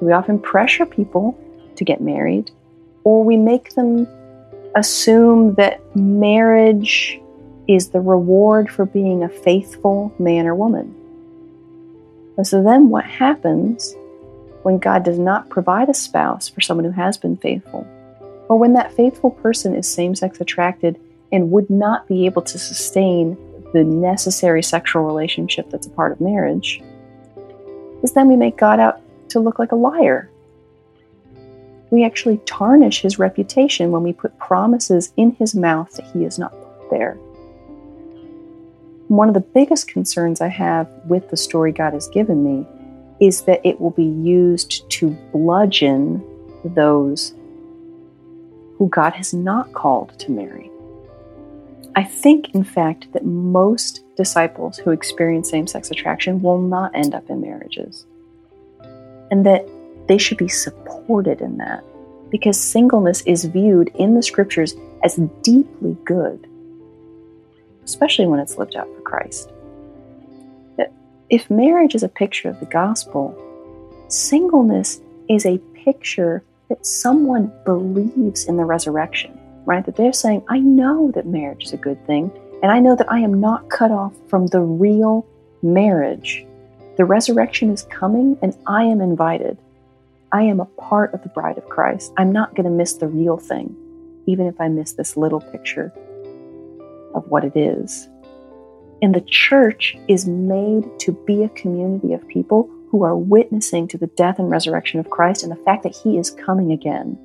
[0.00, 1.38] We often pressure people
[1.76, 2.50] to get married,
[3.04, 4.06] or we make them
[4.74, 7.20] assume that marriage
[7.68, 10.94] is the reward for being a faithful man or woman.
[12.36, 13.94] And so then what happens
[14.62, 17.86] when God does not provide a spouse for someone who has been faithful?
[18.48, 20.98] Or when that faithful person is same sex attracted
[21.32, 23.36] and would not be able to sustain
[23.72, 26.82] the necessary sexual relationship that's a part of marriage,
[28.02, 29.00] is then we make God out
[29.34, 30.30] to look like a liar
[31.94, 36.40] we actually tarnish his reputation when we put promises in his mouth that he is
[36.40, 36.52] not
[36.90, 37.14] there.
[39.06, 42.66] One of the biggest concerns I have with the story God has given me
[43.20, 46.20] is that it will be used to bludgeon
[46.64, 47.32] those
[48.76, 50.70] who God has not called to marry.
[51.94, 57.14] I think, in fact, that most disciples who experience same sex attraction will not end
[57.14, 58.04] up in marriages.
[59.30, 59.68] And that
[60.06, 61.82] they should be supported in that
[62.30, 66.48] because singleness is viewed in the scriptures as deeply good,
[67.84, 69.50] especially when it's lived out for Christ.
[71.30, 73.34] If marriage is a picture of the gospel,
[74.08, 79.84] singleness is a picture that someone believes in the resurrection, right?
[79.86, 82.30] That they're saying, I know that marriage is a good thing,
[82.62, 85.26] and I know that I am not cut off from the real
[85.62, 86.46] marriage.
[86.96, 89.58] The resurrection is coming, and I am invited.
[90.30, 92.12] I am a part of the bride of Christ.
[92.16, 93.74] I'm not going to miss the real thing,
[94.26, 95.92] even if I miss this little picture
[97.14, 98.08] of what it is.
[99.02, 103.98] And the church is made to be a community of people who are witnessing to
[103.98, 107.18] the death and resurrection of Christ and the fact that he is coming again.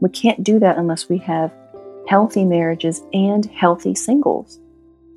[0.00, 1.52] We can't do that unless we have
[2.08, 4.58] healthy marriages and healthy singles.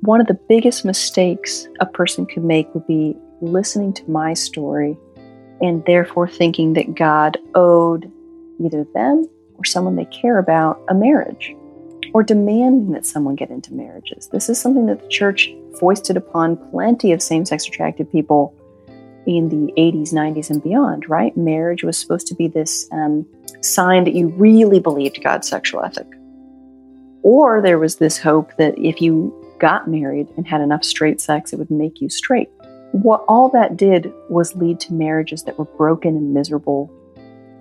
[0.02, 4.96] One of the biggest mistakes a person could make would be listening to my story
[5.60, 8.10] and therefore thinking that God owed
[8.60, 9.28] either them
[9.58, 11.54] or someone they care about a marriage,
[12.14, 14.28] or demanding that someone get into marriages.
[14.28, 18.54] This is something that the church foisted upon plenty of same sex attracted people
[19.26, 21.36] in the 80s, 90s, and beyond, right?
[21.36, 23.26] Marriage was supposed to be this um,
[23.60, 26.06] sign that you really believed God's sexual ethic.
[27.22, 31.52] Or there was this hope that if you got married and had enough straight sex,
[31.52, 32.48] it would make you straight.
[32.92, 36.90] What all that did was lead to marriages that were broken and miserable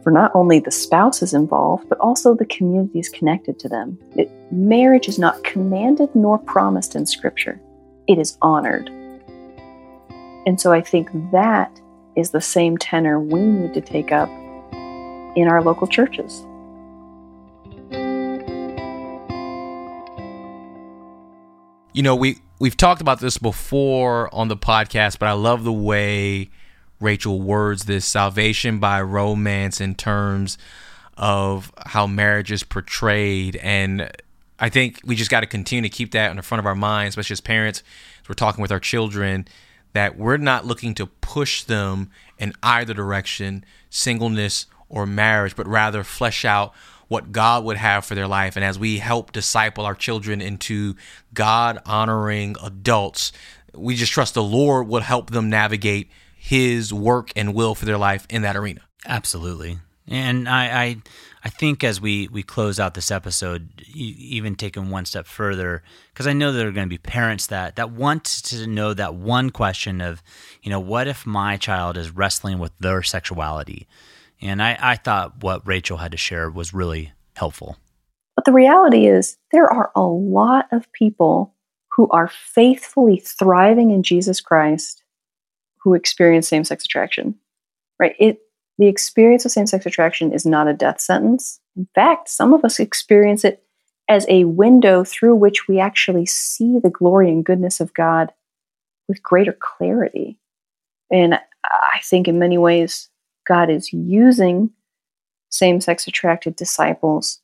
[0.03, 3.99] for not only the spouses involved, but also the communities connected to them.
[4.15, 7.59] It, marriage is not commanded nor promised in Scripture,
[8.07, 8.89] it is honored.
[10.45, 11.77] And so I think that
[12.15, 14.29] is the same tenor we need to take up
[15.35, 16.46] in our local churches.
[21.97, 25.73] You know, we we've talked about this before on the podcast, but I love the
[25.73, 26.51] way
[26.99, 30.59] Rachel words this salvation by romance in terms
[31.17, 33.55] of how marriage is portrayed.
[33.55, 34.11] And
[34.59, 36.75] I think we just got to continue to keep that in the front of our
[36.75, 37.81] minds, especially as parents,
[38.21, 39.47] as we're talking with our children,
[39.93, 46.03] that we're not looking to push them in either direction, singleness or marriage, but rather
[46.03, 46.75] flesh out
[47.07, 48.55] what God would have for their life.
[48.55, 50.95] And as we help disciple our children into
[51.33, 53.31] God honoring adults,
[53.73, 57.97] we just trust the Lord will help them navigate his work and will for their
[57.97, 58.81] life in that arena.
[59.05, 59.79] Absolutely.
[60.07, 60.97] And I, I,
[61.43, 65.83] I think as we, we close out this episode, even taking one step further,
[66.13, 69.15] because I know there are going to be parents that, that want to know that
[69.15, 70.23] one question of,
[70.61, 73.87] you know, what if my child is wrestling with their sexuality?
[74.41, 77.77] And I, I thought what Rachel had to share was really helpful.
[78.35, 81.55] But the reality is, there are a lot of people
[81.91, 85.03] who are faithfully thriving in Jesus Christ
[85.77, 87.35] who experience same sex attraction,
[87.99, 88.15] right?
[88.19, 88.39] It,
[88.77, 91.59] the experience of same sex attraction is not a death sentence.
[91.75, 93.63] In fact, some of us experience it
[94.07, 98.31] as a window through which we actually see the glory and goodness of God
[99.07, 100.39] with greater clarity.
[101.11, 103.09] And I think in many ways,
[103.47, 104.71] God is using
[105.49, 107.39] same sex attracted disciples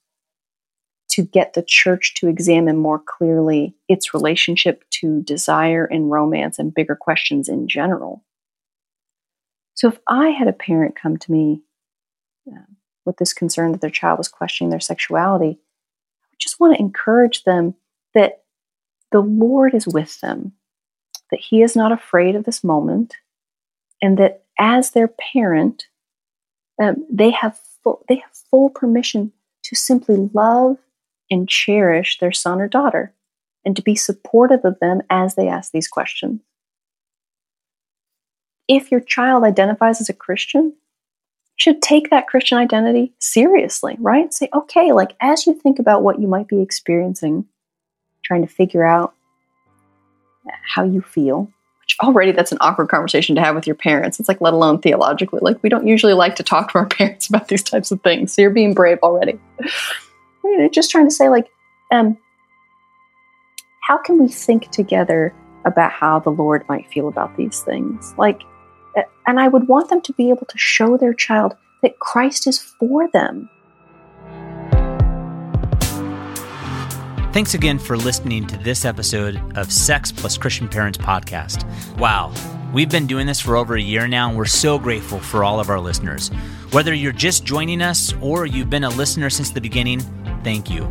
[1.09, 6.73] to get the church to examine more clearly its relationship to desire and romance and
[6.73, 8.23] bigger questions in general.
[9.75, 11.61] So, if I had a parent come to me
[12.51, 12.65] uh,
[13.05, 16.81] with this concern that their child was questioning their sexuality, I would just want to
[16.81, 17.75] encourage them
[18.13, 18.43] that
[19.11, 20.53] the Lord is with them,
[21.31, 23.15] that He is not afraid of this moment,
[24.01, 25.85] and that as their parent,
[26.82, 29.32] um, they have full, they have full permission
[29.63, 30.78] to simply love
[31.30, 33.13] and cherish their son or daughter,
[33.65, 36.41] and to be supportive of them as they ask these questions.
[38.67, 40.74] If your child identifies as a Christian,
[41.55, 44.34] should take that Christian identity seriously, right?
[44.34, 47.45] Say, okay, like as you think about what you might be experiencing,
[48.24, 49.13] trying to figure out
[50.65, 51.51] how you feel,
[51.84, 54.19] which already that's an awkward conversation to have with your parents.
[54.19, 55.39] It's like, let alone theologically.
[55.41, 58.34] Like, we don't usually like to talk to our parents about these types of things.
[58.34, 59.39] So you're being brave already.
[60.43, 61.51] you know, just trying to say, like,
[61.91, 62.17] um,
[63.81, 65.34] how can we think together
[65.65, 68.13] about how the Lord might feel about these things?
[68.17, 68.41] Like,
[69.25, 72.59] and I would want them to be able to show their child that Christ is
[72.59, 73.49] for them.
[77.34, 81.65] Thanks again for listening to this episode of Sex Plus Christian Parents podcast.
[81.97, 82.31] Wow,
[82.71, 85.59] we've been doing this for over a year now, and we're so grateful for all
[85.59, 86.29] of our listeners.
[86.69, 90.01] Whether you're just joining us or you've been a listener since the beginning,
[90.43, 90.84] thank you.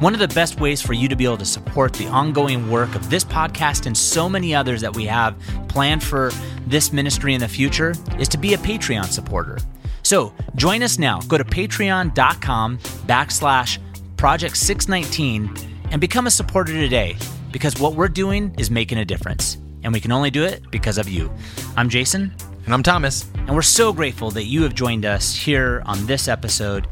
[0.00, 2.94] One of the best ways for you to be able to support the ongoing work
[2.94, 5.38] of this podcast and so many others that we have
[5.68, 6.32] planned for
[6.66, 9.58] this ministry in the future is to be a Patreon supporter.
[10.02, 11.20] So join us now.
[11.28, 13.78] Go to patreon.com backslash
[14.16, 17.16] project 619 and become a supporter today
[17.52, 19.58] because what we're doing is making a difference.
[19.82, 21.32] And we can only do it because of you.
[21.76, 22.34] I'm Jason.
[22.64, 23.30] And I'm Thomas.
[23.34, 26.86] And we're so grateful that you have joined us here on this episode.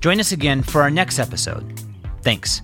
[0.00, 1.80] Join us again for our next episode.
[2.22, 2.62] Thanks.